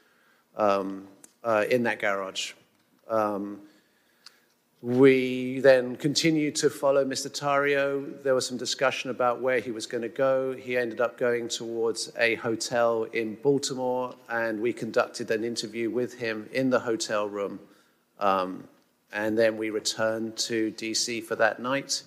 [0.58, 1.08] um,
[1.44, 2.54] uh, in that garage.
[3.10, 3.62] Um,
[4.82, 7.30] we then continued to follow Mr.
[7.30, 8.22] Tarrio.
[8.24, 10.54] There was some discussion about where he was going to go.
[10.54, 16.18] He ended up going towards a hotel in Baltimore, and we conducted an interview with
[16.18, 17.60] him in the hotel room.
[18.20, 18.64] Um,
[19.14, 22.02] and then we returned to DC for that night.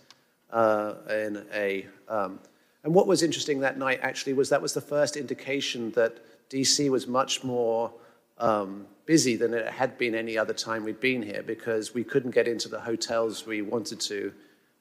[0.51, 2.41] Uh, in a, um,
[2.83, 6.19] and what was interesting that night actually was that was the first indication that
[6.51, 7.93] DC was much more
[8.39, 12.33] um, busy than it had been any other time we'd been here because we couldn't
[12.33, 14.33] get into the hotels we wanted to,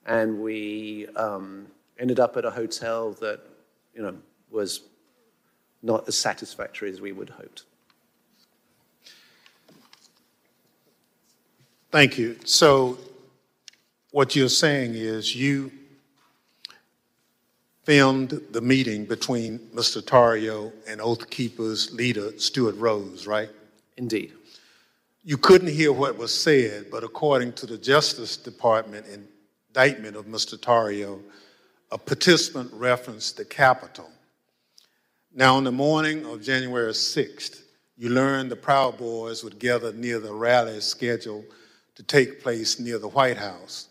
[0.05, 1.67] and we um,
[1.99, 3.41] ended up at a hotel that
[3.93, 4.15] you know
[4.51, 4.81] was
[5.81, 7.63] not as satisfactory as we would hoped.
[11.91, 12.37] Thank you.
[12.45, 12.97] So,
[14.11, 15.71] what you're saying is you
[17.83, 20.01] filmed the meeting between Mr.
[20.01, 23.49] Tarrio and Oath Keepers leader Stewart Rhodes, right?
[23.97, 24.33] Indeed.
[25.23, 30.57] You couldn't hear what was said, but according to the Justice Department indictment of Mr.
[30.57, 31.21] Tarrio,
[31.91, 34.09] a participant referenced the Capitol.
[35.33, 37.61] Now, on the morning of January 6th,
[37.97, 41.45] you learned the Proud Boys would gather near the rally scheduled
[41.95, 43.87] to take place near the White House.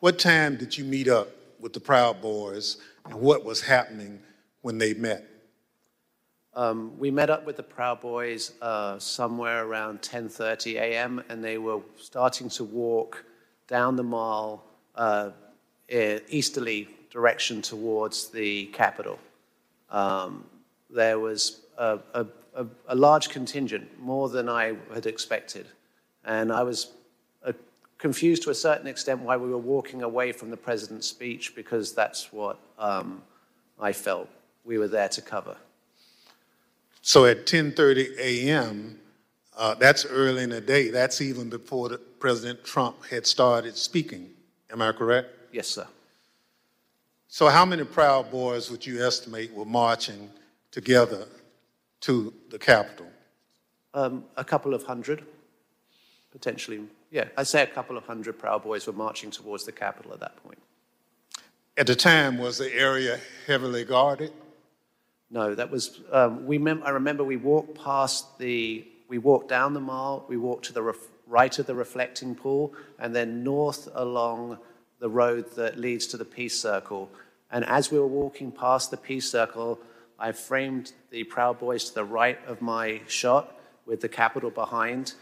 [0.00, 1.28] What time did you meet up
[1.66, 2.76] with the Proud Boys
[3.06, 4.20] and what was happening
[4.62, 5.26] when they met?
[6.54, 11.24] Um, we met up with the Proud Boys uh, somewhere around 10:30 a.m.
[11.28, 13.24] and they were starting to walk
[13.66, 14.64] down the mall
[14.94, 15.30] uh,
[15.88, 19.18] easterly direction towards the Capitol.
[19.90, 20.44] Um,
[20.88, 22.26] there was a, a,
[22.86, 25.66] a, large contingent, more than I had expected,
[26.24, 26.92] and I was
[28.06, 31.92] confused to a certain extent why we were walking away from the president's speech because
[31.92, 33.20] that's what um,
[33.80, 34.28] I felt
[34.64, 35.56] we were there to cover.
[37.02, 39.00] So at 10:30 a.m.,
[39.56, 40.90] uh, that's early in the day.
[40.90, 44.30] That's even before the, President Trump had started speaking.
[44.70, 45.28] Am I correct?
[45.50, 45.86] Yes, sir.
[47.26, 50.30] So how many Proud Boys would you estimate were marching
[50.70, 51.26] together
[52.02, 53.10] to the Capitol?
[53.94, 55.24] Um, a couple of hundred,
[56.30, 56.80] potentially.
[57.10, 60.20] Yeah, I'd say a couple of hundred Proud Boys were marching towards the Capitol at
[60.20, 60.58] that point.
[61.76, 64.32] At the time, was the area heavily guarded?
[65.30, 69.74] No, that was, um, we mem- I remember we walked past the, we walked down
[69.74, 73.88] the mall, we walked to the ref- right of the reflecting pool, and then north
[73.94, 74.58] along
[75.00, 77.10] the road that leads to the Peace Circle.
[77.50, 79.78] And as we were walking past the Peace Circle,
[80.18, 85.14] I framed the Proud Boys to the right of my shot with the Capitol behind,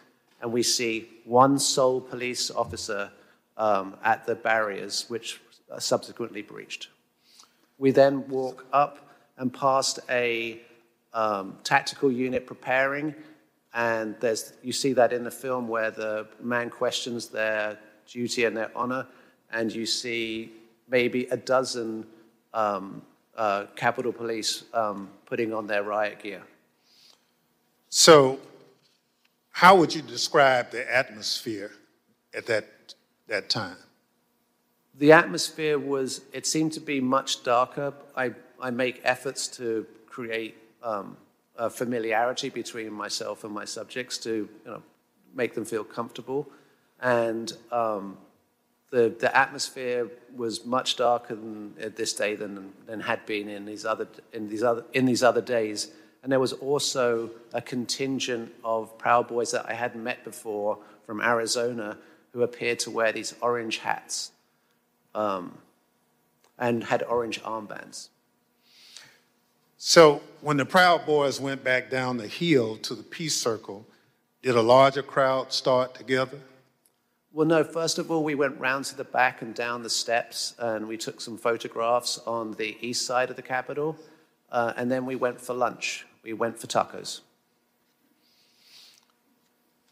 [0.45, 3.11] and we see one sole police officer
[3.57, 5.41] um, at the barriers, which
[5.73, 6.89] are subsequently breached.
[7.79, 9.09] We then walk up
[9.39, 10.61] and past a
[11.15, 13.15] um, tactical unit preparing,
[13.73, 18.55] and there's you see that in the film where the man questions their duty and
[18.55, 19.07] their honor,
[19.51, 20.53] and you see
[20.91, 22.07] maybe a dozen
[22.53, 23.01] um,
[23.35, 26.43] uh, Capitol Police um, putting on their riot gear.
[27.89, 28.39] So,
[29.55, 31.71] how would you describe the atmosphere
[32.37, 32.67] at that,
[33.29, 33.77] that time?
[34.99, 37.95] The atmosphere was, it seemed to be much darker.
[38.17, 41.17] I, I make efforts to create um,
[41.57, 44.83] a familiarity between myself and my subjects to you know,
[45.37, 46.49] make them feel comfortable.
[47.01, 48.19] And um,
[48.91, 53.67] the, the atmosphere was much darker than, at this day than, than had been in
[53.67, 55.93] these, other, in, these other, in these other days.
[56.25, 61.21] And there was also a contingent of Proud Boys that I hadn't met before from
[61.21, 61.99] Arizona
[62.33, 64.33] who appeared to wear these orange hats
[65.15, 65.59] um,
[66.59, 68.09] and had orange armbands.
[69.77, 73.87] So, when the Proud Boys went back down the hill to the Peace Circle,
[74.41, 76.39] did a larger crowd start together?
[77.35, 77.63] Well, no.
[77.65, 80.97] First of all, we went round to the back and down the steps, and we
[80.97, 83.99] took some photographs on the east side of the Capitol,
[84.51, 86.07] uh, and then we went for lunch.
[86.25, 87.21] We went for tacos.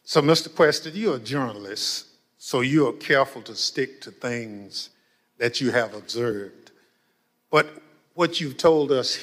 [0.03, 0.53] So, Mr.
[0.53, 2.07] Quested, you're a journalist,
[2.39, 4.91] so you are careful to stick to things
[5.39, 6.73] that you have observed.
[7.51, 7.69] But
[8.15, 9.19] what you've told us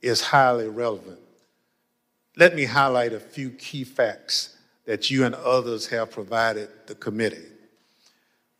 [0.00, 1.20] is highly relevant.
[2.36, 7.46] Let me highlight a few key facts that you and others have provided the committee.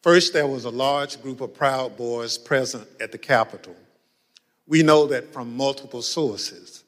[0.02, 3.74] First, there was a large group of Proud Boys present at the Capitol.
[4.66, 6.84] We know that from multiple sources.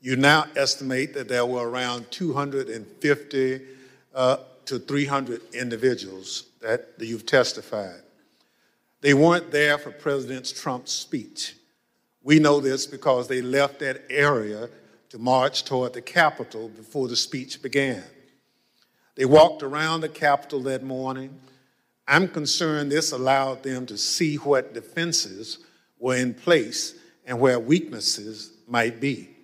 [0.00, 3.60] You now estimate that there were around 250
[4.14, 8.02] uh, to 300 individuals that you've testified.
[9.00, 11.54] They weren't there for President Trump's speech.
[12.22, 14.68] We know this because they left that area
[15.10, 18.02] to march toward the Capitol before the speech began.
[19.14, 21.40] They walked around the Capitol that morning.
[22.06, 25.58] I'm concerned this allowed them to see what defenses
[25.98, 26.94] were in place
[27.26, 29.37] and where weaknesses might be.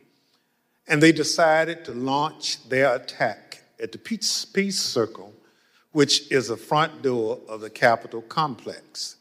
[0.87, 5.33] And they decided to launch their attack at the Peace, Peace Circle,
[5.93, 9.17] which is the front door of the Capitol complex.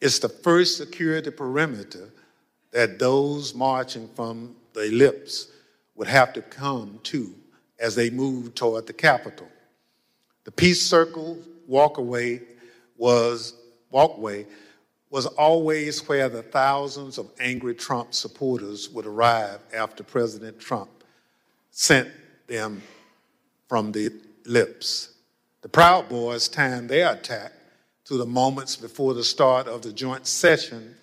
[0.00, 2.10] It's the first security perimeter
[2.70, 5.48] that those marching from the ellipse
[5.96, 7.34] would have to come to
[7.78, 9.48] as they moved toward the Capitol.
[10.44, 11.38] The Peace Circle
[11.68, 12.42] walkaway
[12.96, 13.54] was
[13.90, 14.46] walkway
[15.10, 20.90] was always where the thousands of angry Trump supporters would arrive after President Trump
[21.72, 22.08] sent
[22.46, 22.80] them
[23.68, 24.12] from the
[24.46, 25.14] Ellipse.
[25.62, 27.52] The Proud Boys timed their attack
[28.04, 30.94] to the moments before the start of the joint session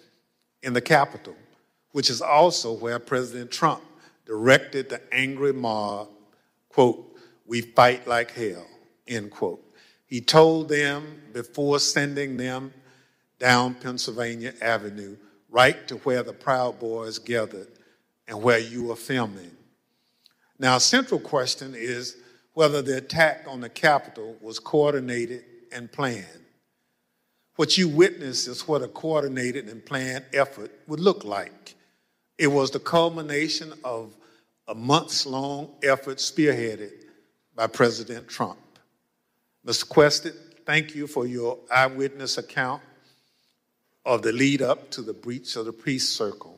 [0.63, 1.35] in the Capitol,
[1.91, 3.83] which is also where President Trump
[4.25, 6.09] directed the angry mob,
[6.69, 7.03] quote,
[7.45, 8.67] we fight like hell,
[9.07, 9.63] end quote.
[10.05, 12.73] He told them before sending them
[13.39, 15.17] down Pennsylvania Avenue,
[15.49, 17.67] right to where the Proud Boys gathered
[18.27, 19.51] and where you were filming.
[20.59, 22.17] Now, a central question is
[22.53, 26.25] whether the attack on the Capitol was coordinated and planned.
[27.55, 31.75] What you witnessed is what a coordinated and planned effort would look like.
[32.37, 34.15] It was the culmination of
[34.67, 36.91] a months long effort spearheaded
[37.55, 38.59] by President Trump.
[39.65, 39.87] Mr.
[39.87, 40.33] Quested,
[40.65, 42.81] thank you for your eyewitness account
[44.07, 46.57] of the lead up to the breach of the peace circle.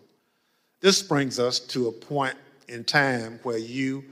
[0.82, 2.36] This brings us to a point
[2.68, 4.06] in time where you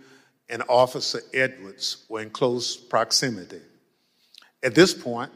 [0.49, 3.61] and Officer Edwards were in close proximity.
[4.63, 5.31] At this point,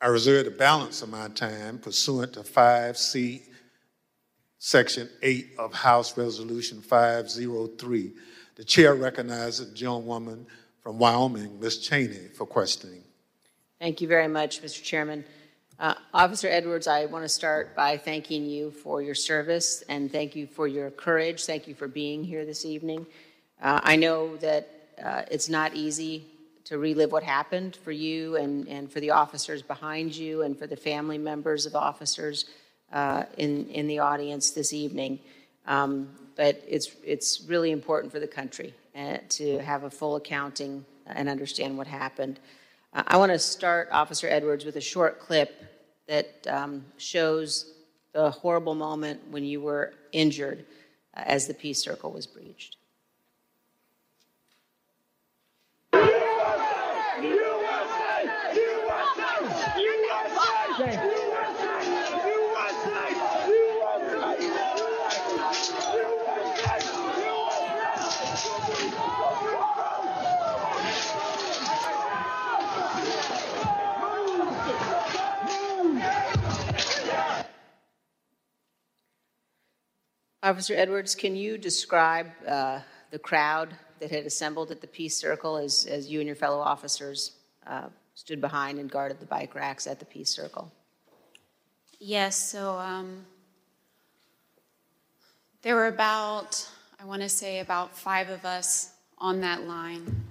[0.00, 3.42] I reserve the balance of my time pursuant to 5C,
[4.58, 8.12] Section 8 of House Resolution 503.
[8.54, 10.46] The chair recognizes the gentlewoman
[10.80, 11.78] from Wyoming, Ms.
[11.86, 13.04] Cheney, for questioning.
[13.78, 14.82] Thank you very much, Mr.
[14.82, 15.22] Chairman.
[15.78, 20.34] Uh, Officer Edwards, I want to start by thanking you for your service and thank
[20.34, 21.44] you for your courage.
[21.44, 23.06] Thank you for being here this evening.
[23.60, 24.70] Uh, I know that
[25.04, 26.24] uh, it's not easy
[26.64, 30.66] to relive what happened for you and, and for the officers behind you and for
[30.66, 32.46] the family members of officers
[32.90, 35.20] uh, in, in the audience this evening.
[35.66, 40.86] Um, but it's, it's really important for the country uh, to have a full accounting
[41.04, 42.40] and understand what happened.
[42.96, 45.62] I want to start, Officer Edwards, with a short clip
[46.08, 47.74] that um, shows
[48.12, 50.64] the horrible moment when you were injured
[51.14, 52.76] uh, as the peace circle was breached.
[80.46, 82.78] Officer Edwards, can you describe uh,
[83.10, 86.60] the crowd that had assembled at the Peace Circle as, as you and your fellow
[86.60, 87.32] officers
[87.66, 90.70] uh, stood behind and guarded the bike racks at the Peace Circle?
[91.98, 93.26] Yes, so um,
[95.62, 96.64] there were about,
[97.00, 100.26] I want to say, about five of us on that line.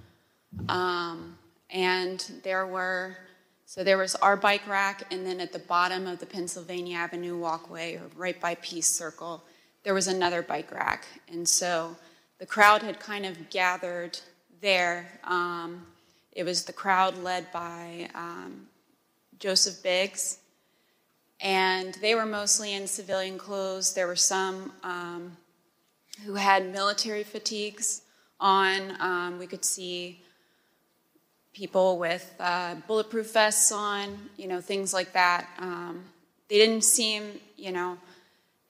[0.70, 1.36] Um,
[1.68, 3.18] and there were,
[3.66, 7.36] so there was our bike rack, and then at the bottom of the Pennsylvania Avenue
[7.36, 9.44] walkway, or right by Peace Circle,
[9.86, 11.06] there was another bike rack.
[11.30, 11.94] And so
[12.40, 14.18] the crowd had kind of gathered
[14.60, 15.06] there.
[15.22, 15.86] Um,
[16.32, 18.66] it was the crowd led by um,
[19.38, 20.38] Joseph Biggs,
[21.40, 23.94] and they were mostly in civilian clothes.
[23.94, 25.36] There were some um,
[26.24, 28.02] who had military fatigues
[28.40, 29.00] on.
[29.00, 30.20] Um, we could see
[31.52, 35.48] people with uh, bulletproof vests on, you know, things like that.
[35.60, 36.06] Um,
[36.48, 37.98] they didn't seem, you know,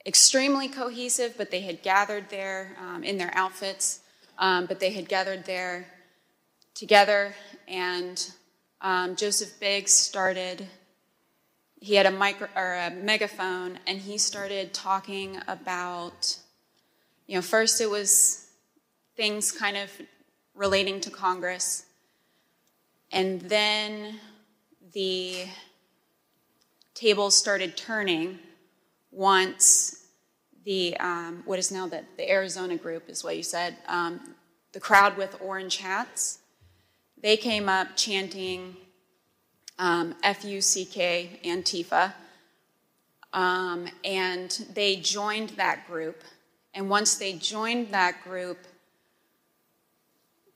[0.07, 3.99] extremely cohesive, but they had gathered there um, in their outfits,
[4.39, 5.85] um, but they had gathered there
[6.73, 7.35] together.
[7.67, 8.31] And
[8.81, 10.67] um, Joseph Biggs started
[11.79, 16.37] he had a micro or a megaphone and he started talking about
[17.27, 18.47] you know first it was
[19.15, 19.91] things kind of
[20.55, 21.85] relating to congress
[23.11, 24.19] and then
[24.93, 25.45] the
[26.95, 28.39] tables started turning
[29.17, 30.05] once
[30.63, 34.35] the um, what is now the, the arizona group is what you said um,
[34.73, 36.39] the crowd with orange hats
[37.21, 38.77] they came up chanting
[39.79, 42.13] um, F-U-C-K, Antifa,
[43.33, 46.23] um, and they joined that group.
[46.73, 48.57] And once they joined that group,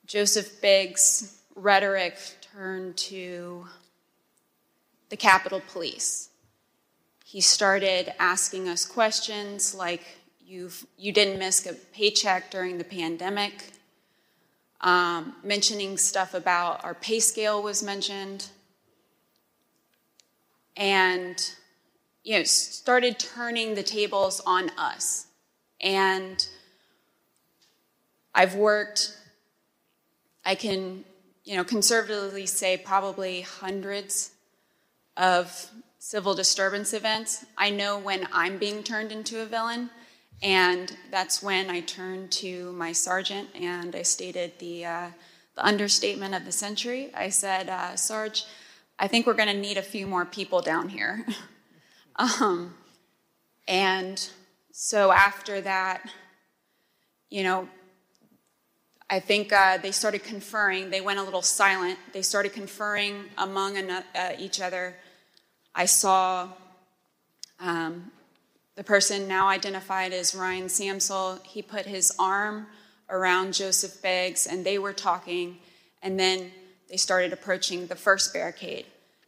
[0.06, 3.66] Joseph Biggs' rhetoric turned to
[5.10, 6.30] the Capitol Police.
[7.32, 13.72] He started asking us questions like, You've, you didn't miss a paycheck during the pandemic.
[14.82, 18.50] Um, mentioning stuff about our pay scale was mentioned
[20.76, 21.56] and
[22.26, 25.28] you know started turning the tables on us
[25.80, 26.48] and
[28.34, 29.18] i've worked
[30.46, 31.04] i can
[31.44, 34.32] you know conservatively say probably hundreds
[35.18, 35.70] of
[36.04, 39.90] civil disturbance events i know when i'm being turned into a villain
[40.42, 45.08] and that's when i turned to my sergeant and i stated the, uh,
[45.56, 48.46] the understatement of the century i said uh, sarge
[49.02, 51.26] I think we're going to need a few more people down here.
[52.18, 52.76] um,
[53.68, 54.30] and
[54.72, 56.08] so after that,
[57.28, 57.68] you know,
[59.10, 60.92] I think uh, they started conferring.
[60.92, 61.98] They went a little silent.
[62.14, 64.04] They started conferring among uh,
[64.38, 64.96] each other.
[65.74, 66.50] I saw
[67.60, 68.12] um,
[68.76, 71.40] the person now identified as Ryan Samsel.
[71.46, 72.68] He put his arm
[73.10, 75.60] around Joseph Biggs and they were talking.
[76.02, 76.52] And then
[76.90, 78.86] they started approaching the first barricade.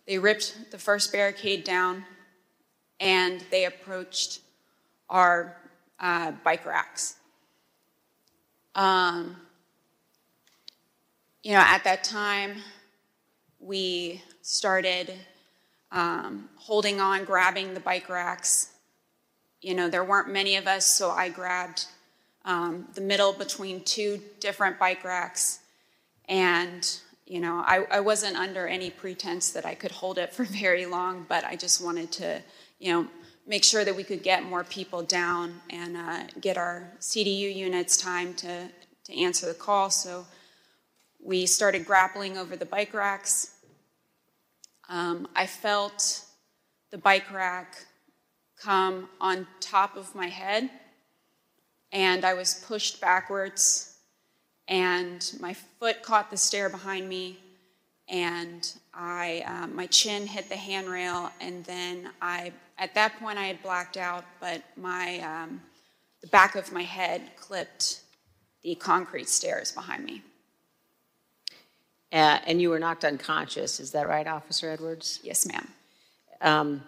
[0.08, 2.04] They ripped the first barricade down
[3.00, 4.40] and they approached
[5.10, 5.56] our
[6.00, 7.16] uh, bike racks.
[8.76, 9.38] Um,
[11.44, 12.56] you know, at that time,
[13.60, 15.14] we started
[15.94, 18.74] um, holding on, grabbing the bike racks.
[19.62, 21.86] You know, there weren't many of us, so I grabbed
[22.44, 25.60] um, the middle between two different bike racks
[26.28, 30.44] and you know, I, I wasn't under any pretense that I could hold it for
[30.62, 32.42] very long, but I just wanted to,
[32.80, 33.08] you know,
[33.46, 37.98] make sure that we could get more people down and uh, get our CDU units
[37.98, 38.70] time to,
[39.06, 39.90] to answer the call.
[39.90, 40.26] So
[41.22, 43.53] we started grappling over the bike racks.
[44.90, 46.26] Um, I felt
[46.92, 47.86] the bike rack
[48.60, 50.70] come on top of my head,
[51.92, 53.94] and I was pushed backwards
[54.68, 57.38] and my foot caught the stair behind me,
[58.08, 63.46] and I, um, my chin hit the handrail, and then I, at that point, I
[63.46, 65.62] had blacked out, but my, um,
[66.22, 68.02] the back of my head clipped
[68.62, 70.22] the concrete stairs behind me.
[72.14, 75.20] Uh, and you were knocked unconscious, is that right, Officer Edwards?
[75.24, 75.68] Yes, ma'am.
[76.42, 76.84] Um,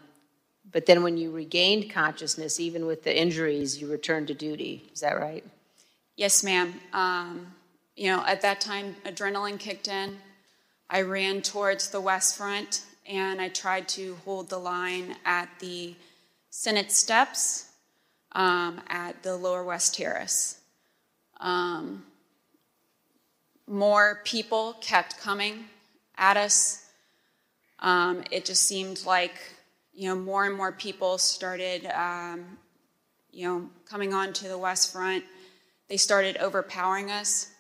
[0.72, 5.00] but then when you regained consciousness, even with the injuries, you returned to duty, is
[5.00, 5.44] that right?
[6.16, 6.76] Yes, ma'am.
[6.94, 7.48] Um,
[7.96, 10.18] you know, at that time, adrenaline kicked in.
[10.90, 15.96] I ran towards the west front and I tried to hold the line at the
[16.52, 17.70] Senate steps
[18.34, 20.60] um, at the lower west terrace.
[21.40, 22.06] Um,
[23.68, 25.66] more people kept coming
[26.18, 26.86] at us.
[27.80, 29.34] Um, it just seemed like,
[29.94, 32.58] you know, more and more people started, um,
[33.32, 35.24] you know, coming onto the west front.
[35.88, 37.52] They started overpowering us.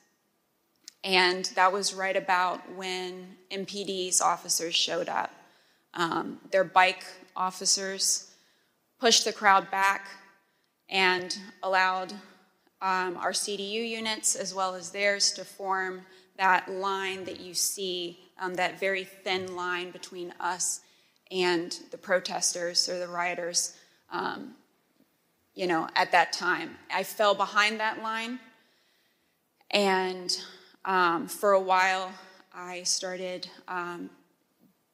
[1.03, 5.31] And that was right about when MPD's officers showed up.
[5.93, 7.05] Um, their bike
[7.35, 8.31] officers
[8.99, 10.07] pushed the crowd back
[10.89, 12.13] and allowed
[12.81, 16.01] um, our CDU units as well as theirs to form
[16.37, 20.81] that line that you see, um, that very thin line between us
[21.31, 23.77] and the protesters or the rioters,
[24.11, 24.53] um,
[25.53, 26.75] you know, at that time.
[26.93, 28.39] I fell behind that line
[29.71, 30.35] and
[30.85, 32.11] um, for a while,
[32.53, 34.09] I started um,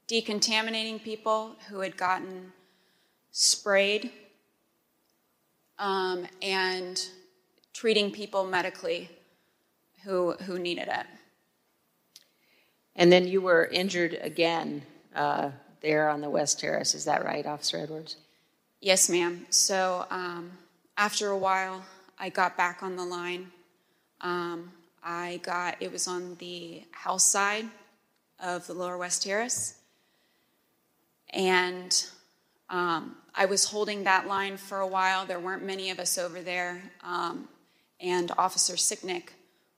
[0.08, 2.52] decontaminating people who had gotten
[3.32, 4.12] sprayed
[5.78, 7.04] um, and
[7.74, 9.10] treating people medically
[10.04, 11.06] who, who needed it.
[12.96, 14.84] And then you were injured again
[15.16, 16.94] uh, there on the West Terrace.
[16.94, 18.18] Is that right, Officer Edwards?
[18.82, 19.46] Yes, ma'am.
[19.50, 20.52] So um,
[20.98, 21.84] after a while,
[22.20, 23.52] I got back on the line.
[24.22, 24.72] Um,
[25.04, 27.66] I got, it was on the house side
[28.40, 29.76] of the Lower West Terrace.
[31.32, 32.06] And
[32.70, 35.26] um, I was holding that line for a while.
[35.26, 36.82] There weren't many of us over there.
[37.04, 37.48] Um,
[38.02, 39.30] and Officer Sicknick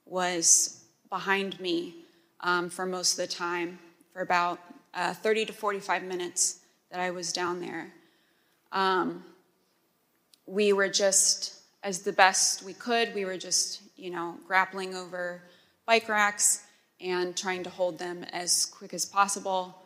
[0.05, 1.95] was behind me
[2.39, 3.79] um, for most of the time,
[4.11, 4.59] for about
[4.93, 6.59] uh, 30 to 45 minutes
[6.89, 7.91] that I was down there.
[8.71, 9.23] Um,
[10.45, 15.41] we were just, as the best we could, we were just you know, grappling over
[15.85, 16.63] bike racks
[16.99, 19.83] and trying to hold them as quick as possible.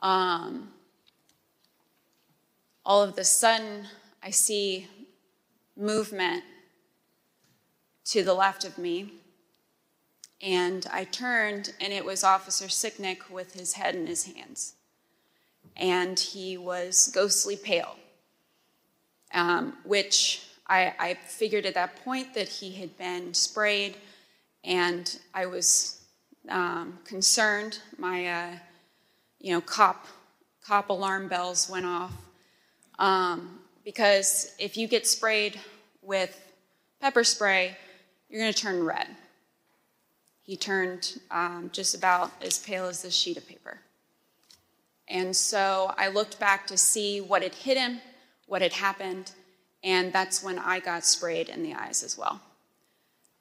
[0.00, 0.68] Um,
[2.84, 3.86] all of a sudden,
[4.22, 4.86] I see
[5.76, 6.42] movement
[8.08, 9.12] to the left of me.
[10.40, 14.74] And I turned, and it was Officer Sicknick with his head in his hands.
[15.76, 17.96] And he was ghostly pale,
[19.34, 23.96] um, which I, I figured at that point that he had been sprayed,
[24.64, 26.02] and I was
[26.48, 27.80] um, concerned.
[27.96, 28.50] My, uh,
[29.40, 30.06] you know, cop
[30.64, 32.12] cop alarm bells went off
[32.98, 35.58] um, because if you get sprayed
[36.02, 36.38] with
[37.00, 37.76] pepper spray,
[38.28, 39.08] you're going to turn red.
[40.42, 43.80] He turned um, just about as pale as this sheet of paper.
[45.08, 48.00] And so I looked back to see what had hit him,
[48.46, 49.32] what had happened,
[49.82, 52.40] and that's when I got sprayed in the eyes as well.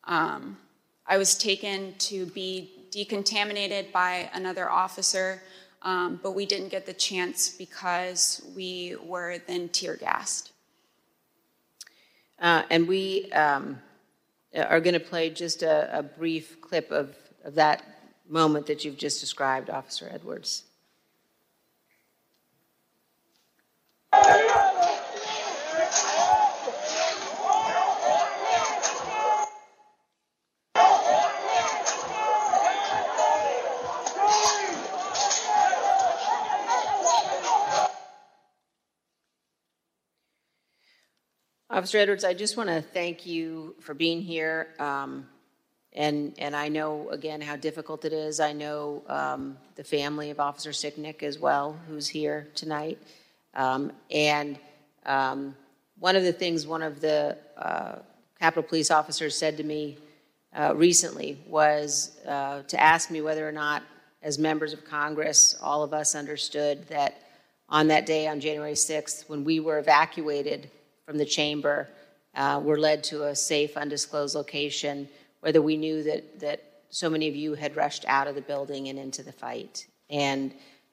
[0.05, 0.57] Um,
[1.05, 5.41] I was taken to be decontaminated by another officer,
[5.81, 10.51] um, but we didn't get the chance because we were then tear gassed.
[12.39, 13.80] Uh, and we um,
[14.58, 17.84] Uh, are going to play just a, a brief clip of, of that
[18.28, 20.64] moment that you've just described, Officer Edwards.
[41.78, 44.70] Officer Edwards, I just want to thank you for being here.
[44.80, 45.28] Um,
[45.94, 48.40] and, and I know, again, how difficult it is.
[48.40, 52.98] I know um, the family of Officer Sicknick as well, who's here tonight.
[53.54, 54.58] Um, and
[55.06, 55.56] um,
[55.99, 57.98] one of the things one of the uh,
[58.40, 59.99] Capitol Police officers said to me
[60.58, 63.84] uh, recently was uh, to ask me whether or not,
[64.24, 67.22] as members of Congress, all of us understood that
[67.70, 70.72] on that day, on January 6th, when we were evacuated
[71.08, 71.88] from the chamber
[72.36, 75.08] uh, were led to a safe, undisclosed location,
[75.40, 78.90] whether we knew that, that so many of you had rushed out of the building
[78.90, 79.88] and into the fight.
[80.10, 80.52] And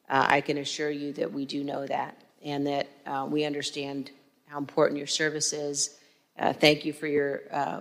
[0.08, 4.12] uh, I can assure you that we do know that and that uh, we understand
[4.46, 5.98] how important your service is.
[6.38, 7.80] Uh, thank you for your uh, uh,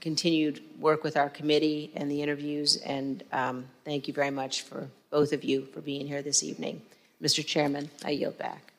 [0.00, 4.88] continued work with our committee and the interviews, and um, thank you very much for
[5.10, 6.82] both of you for being here this evening.
[7.22, 7.44] Mr.
[7.44, 8.72] Chairman, I yield back.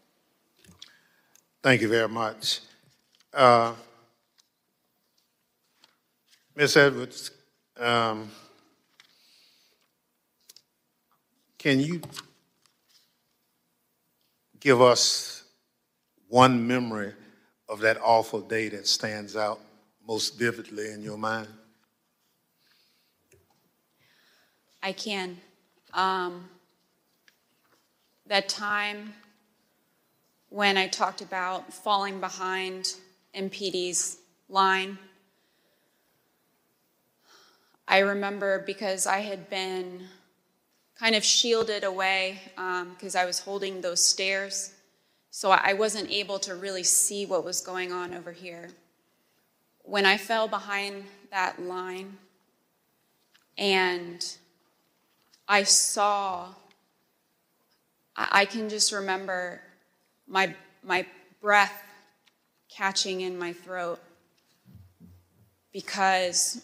[1.63, 2.59] Thank you very much.
[3.33, 3.73] Uh,
[6.55, 6.77] Ms.
[6.77, 7.31] Edwards,
[7.79, 8.29] um,
[11.57, 11.99] can you
[14.59, 15.45] give us
[16.27, 17.13] one memory
[17.67, 19.59] of that awful day that stands out
[20.07, 21.47] most vividly in your mind?
[24.83, 25.37] I can.
[25.95, 26.49] Um,
[28.27, 29.15] that time
[30.49, 32.93] when I talked about falling behind
[33.35, 34.17] MPD's
[34.49, 34.97] line,
[37.87, 40.03] I remember because I had been
[40.99, 44.73] kind of shielded away because um, I was holding those stairs.
[45.31, 48.69] So I wasn't able to really see what was going on over here.
[49.83, 52.17] When I fell behind that line
[53.57, 54.25] and
[55.47, 56.49] I saw,
[58.15, 59.61] I can just remember
[60.27, 61.05] my, my
[61.41, 61.83] breath
[62.75, 63.99] catching in my throat
[65.71, 66.61] because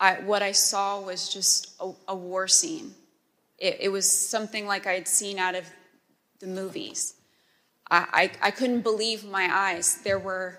[0.00, 2.94] I, what I saw was just a, a war scene.
[3.58, 5.64] It, it, was something like I had seen out of
[6.38, 7.14] the movies.
[7.90, 9.98] I, I, I, couldn't believe my eyes.
[10.04, 10.58] There were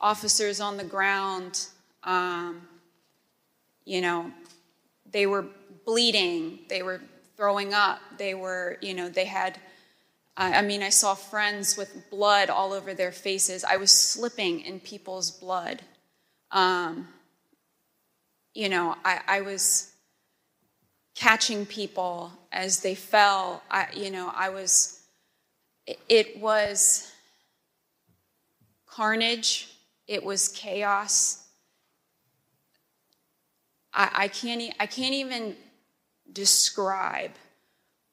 [0.00, 1.66] officers on the ground,
[2.04, 2.62] um,
[3.84, 4.30] you know,
[5.10, 5.44] they were
[5.84, 7.00] bleeding, they were
[7.36, 9.58] throwing up, they were, you know, they had,
[10.36, 13.62] I mean, I saw friends with blood all over their faces.
[13.62, 15.82] I was slipping in people's blood.
[16.50, 17.08] Um,
[18.52, 19.92] you know, I, I, was
[21.14, 23.62] catching people as they fell.
[23.70, 25.00] I, you know, I was,
[25.86, 27.12] it, it was
[28.86, 29.68] carnage,
[30.06, 31.46] it was chaos.
[33.92, 35.56] I, I, can't, I can't even
[36.32, 37.32] describe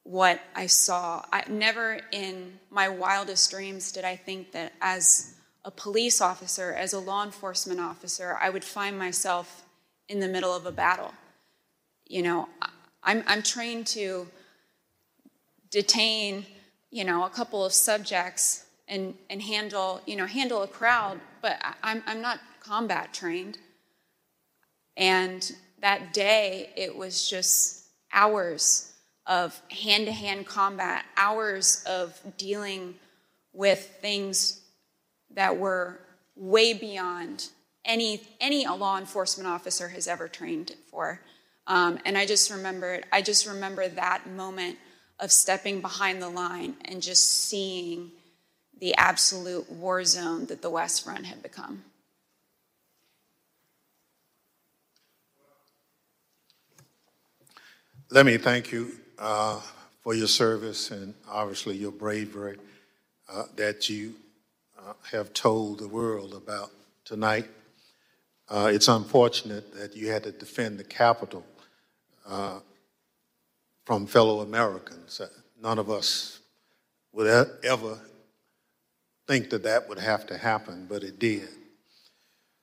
[0.03, 1.23] what I saw.
[1.31, 6.93] I, never in my wildest dreams did I think that as a police officer, as
[6.93, 9.63] a law enforcement officer, I would find myself
[10.09, 11.13] in the middle of a battle.
[12.07, 12.49] You know,
[13.03, 14.27] I'm, I'm trained to
[15.69, 16.45] detain,
[16.89, 21.57] you know, a couple of subjects and, and handle, you know, handle a crowd, but
[21.83, 23.57] I'm, I'm not combat trained.
[24.97, 25.49] And
[25.81, 28.90] that day, it was just hours
[29.31, 32.95] of hand to hand combat, hours of dealing
[33.53, 34.59] with things
[35.33, 36.01] that were
[36.35, 37.47] way beyond
[37.85, 41.21] any, any law enforcement officer has ever trained for.
[41.65, 44.77] Um, and I just remember I just remember that moment
[45.17, 48.11] of stepping behind the line and just seeing
[48.81, 51.85] the absolute war zone that the West Front had become.
[58.09, 59.61] Let me thank you uh,
[60.01, 62.57] for your service and obviously your bravery
[63.31, 64.15] uh, that you
[64.79, 66.71] uh, have told the world about
[67.05, 67.45] tonight.
[68.49, 71.45] Uh, it's unfortunate that you had to defend the Capitol
[72.27, 72.59] uh,
[73.85, 75.21] from fellow Americans.
[75.21, 75.27] Uh,
[75.61, 76.39] none of us
[77.13, 77.27] would
[77.63, 77.99] ever
[79.27, 81.47] think that that would have to happen, but it did.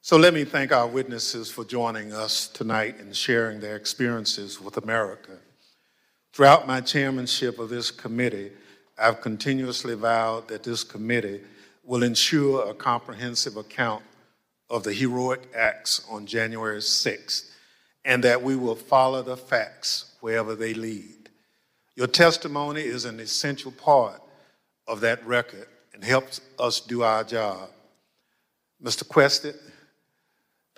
[0.01, 4.76] So let me thank our witnesses for joining us tonight and sharing their experiences with
[4.78, 5.39] America.
[6.32, 8.52] Throughout my chairmanship of this committee,
[8.98, 11.40] I've continuously vowed that this committee
[11.84, 14.02] will ensure a comprehensive account
[14.70, 17.50] of the heroic acts on January 6th
[18.05, 21.30] and that we will follow the facts wherever they lead.
[21.96, 24.22] Your testimony is an essential part
[24.86, 27.70] of that record and helps us do our job.
[28.82, 29.06] Mr.
[29.06, 29.56] Quested,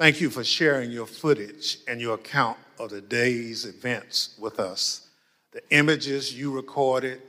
[0.00, 5.09] Thank you for sharing your footage and your account of the day's events with us.
[5.52, 7.20] The images you recorded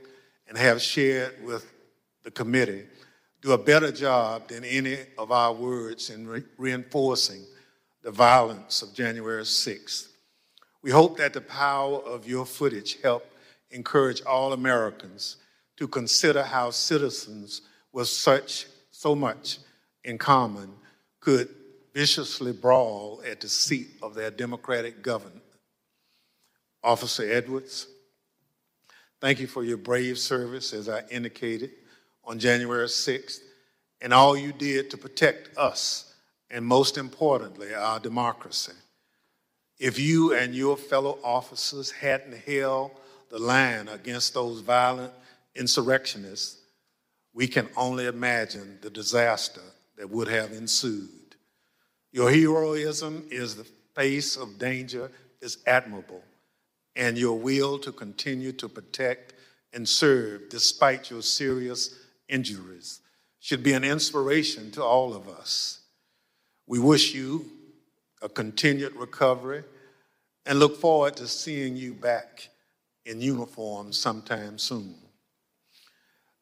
[0.48, 1.72] and have shared with
[2.23, 2.85] the committee
[3.41, 7.43] do a better job than any of our words in re- reinforcing
[8.03, 10.10] the violence of January 6th.
[10.84, 13.26] We hope that the power of your footage help
[13.72, 15.38] encourage all Americans
[15.77, 17.61] to consider how citizens
[17.91, 19.57] with such so much
[20.03, 20.72] in common
[21.19, 21.49] could
[21.93, 25.41] viciously brawl at the seat of their democratic government.
[26.84, 27.88] Officer Edwards,
[29.22, 31.72] thank you for your brave service, as I indicated,
[32.26, 33.39] on January 6th,
[34.02, 36.14] and all you did to protect us,
[36.49, 38.73] and most importantly, our democracy.
[39.80, 42.91] If you and your fellow officers hadn't held
[43.30, 45.14] the line against those violent
[45.56, 46.57] insurrectionists,
[47.34, 49.61] we can only imagine the disaster
[49.98, 51.35] that would have ensued.
[52.11, 55.10] Your heroism is the face of danger
[55.41, 56.23] is admirable,
[56.95, 59.34] and your will to continue to protect
[59.73, 61.97] and serve despite your serious
[62.27, 62.99] injuries
[63.39, 65.80] should be an inspiration to all of us.
[66.68, 67.45] We wish you
[68.22, 69.63] a continued recovery
[70.45, 72.49] and look forward to seeing you back
[73.05, 74.95] in uniform sometime soon.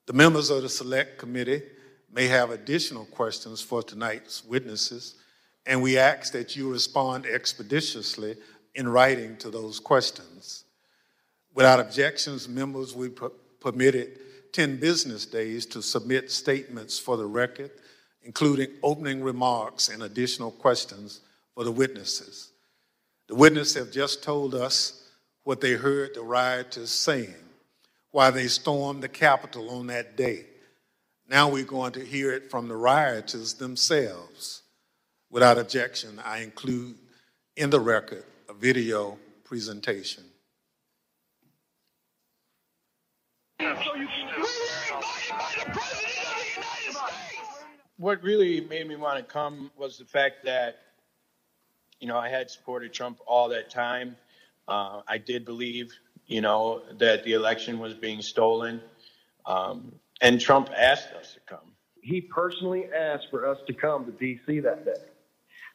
[0.07, 1.61] The members of the Select Committee
[2.11, 5.15] may have additional questions for tonight's witnesses,
[5.65, 8.35] and we ask that you respond expeditiously
[8.75, 10.63] in writing to those questions.
[11.53, 13.09] Without objections, members be
[13.59, 14.19] permitted
[14.53, 17.71] 10 business days to submit statements for the record,
[18.23, 21.21] including opening remarks and additional questions
[21.53, 22.51] for the witnesses.
[23.27, 25.07] The witnesses have just told us
[25.43, 27.35] what they heard the rioters saying
[28.11, 30.45] while they stormed the Capitol on that day.
[31.27, 34.63] Now we're going to hear it from the rioters themselves.
[35.29, 36.95] Without objection, I include
[37.55, 38.23] in the record
[38.59, 40.25] video presentation.
[47.97, 50.77] What really made me want to come was the fact that,
[52.01, 54.17] you know, I had supported Trump all that time.
[54.67, 55.93] Uh, I did believe,
[56.27, 58.81] you know, that the election was being stolen.
[59.45, 61.73] Um, and Trump asked us to come.
[62.01, 64.59] He personally asked for us to come to D.C.
[64.61, 65.01] that day.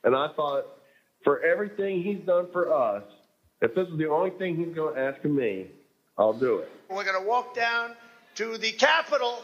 [0.02, 0.66] And I thought,
[1.24, 3.02] for everything he's done for us,
[3.60, 5.66] if this is the only thing he's going to ask of me,
[6.16, 6.70] I'll do it.
[6.88, 7.94] We're going to walk down
[8.36, 9.40] to the Capitol.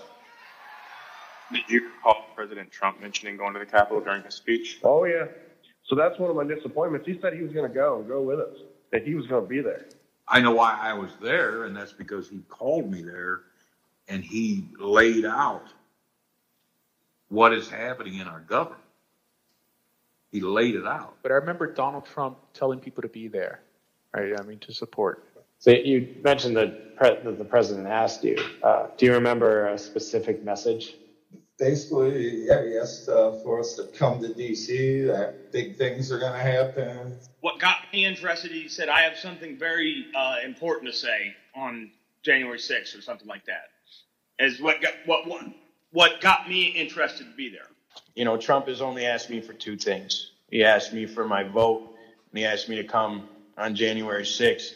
[1.52, 4.78] Did you recall President Trump mentioning going to the Capitol during his speech?
[4.84, 5.26] Oh, yeah.
[5.86, 7.06] So that's one of my disappointments.
[7.06, 8.56] He said he was going to go and go with us,
[8.92, 9.86] that he was going to be there.
[10.28, 13.40] I know why I was there, and that's because he called me there
[14.10, 15.66] and he laid out
[17.28, 18.79] what is happening in our government.
[20.30, 21.16] He laid it out.
[21.22, 23.60] But I remember Donald Trump telling people to be there,
[24.14, 24.38] right?
[24.38, 25.24] I mean, to support.
[25.58, 28.38] So you mentioned that, pre- that the president asked you.
[28.62, 30.94] Uh, do you remember a specific message?
[31.58, 35.02] Basically, yeah, he asked uh, for us to come to D.C.
[35.02, 37.18] That big things are going to happen.
[37.40, 41.90] What got me interested, he said, "I have something very uh, important to say on
[42.22, 43.68] January 6th or something like that."
[44.38, 45.44] Is what got, what what
[45.92, 47.66] what got me interested to be there.
[48.20, 50.32] You know, Trump has only asked me for two things.
[50.50, 51.88] He asked me for my vote,
[52.30, 53.26] and he asked me to come
[53.56, 54.72] on January 6th.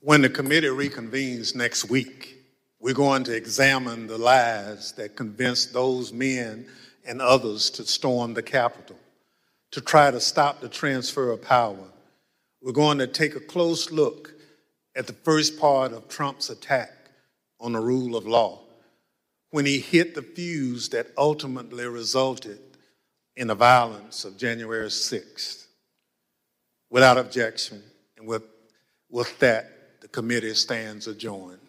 [0.00, 2.38] When the committee reconvenes next week,
[2.80, 6.64] we're going to examine the lies that convinced those men
[7.06, 8.98] and others to storm the Capitol,
[9.72, 11.92] to try to stop the transfer of power.
[12.62, 14.32] We're going to take a close look
[14.96, 16.94] at the first part of Trump's attack
[17.60, 18.60] on the rule of law
[19.50, 22.60] when he hit the fuse that ultimately resulted
[23.36, 25.66] in the violence of January 6th.
[26.90, 27.82] Without objection,
[28.16, 28.42] and with,
[29.10, 31.60] with that, the committee stands adjourned.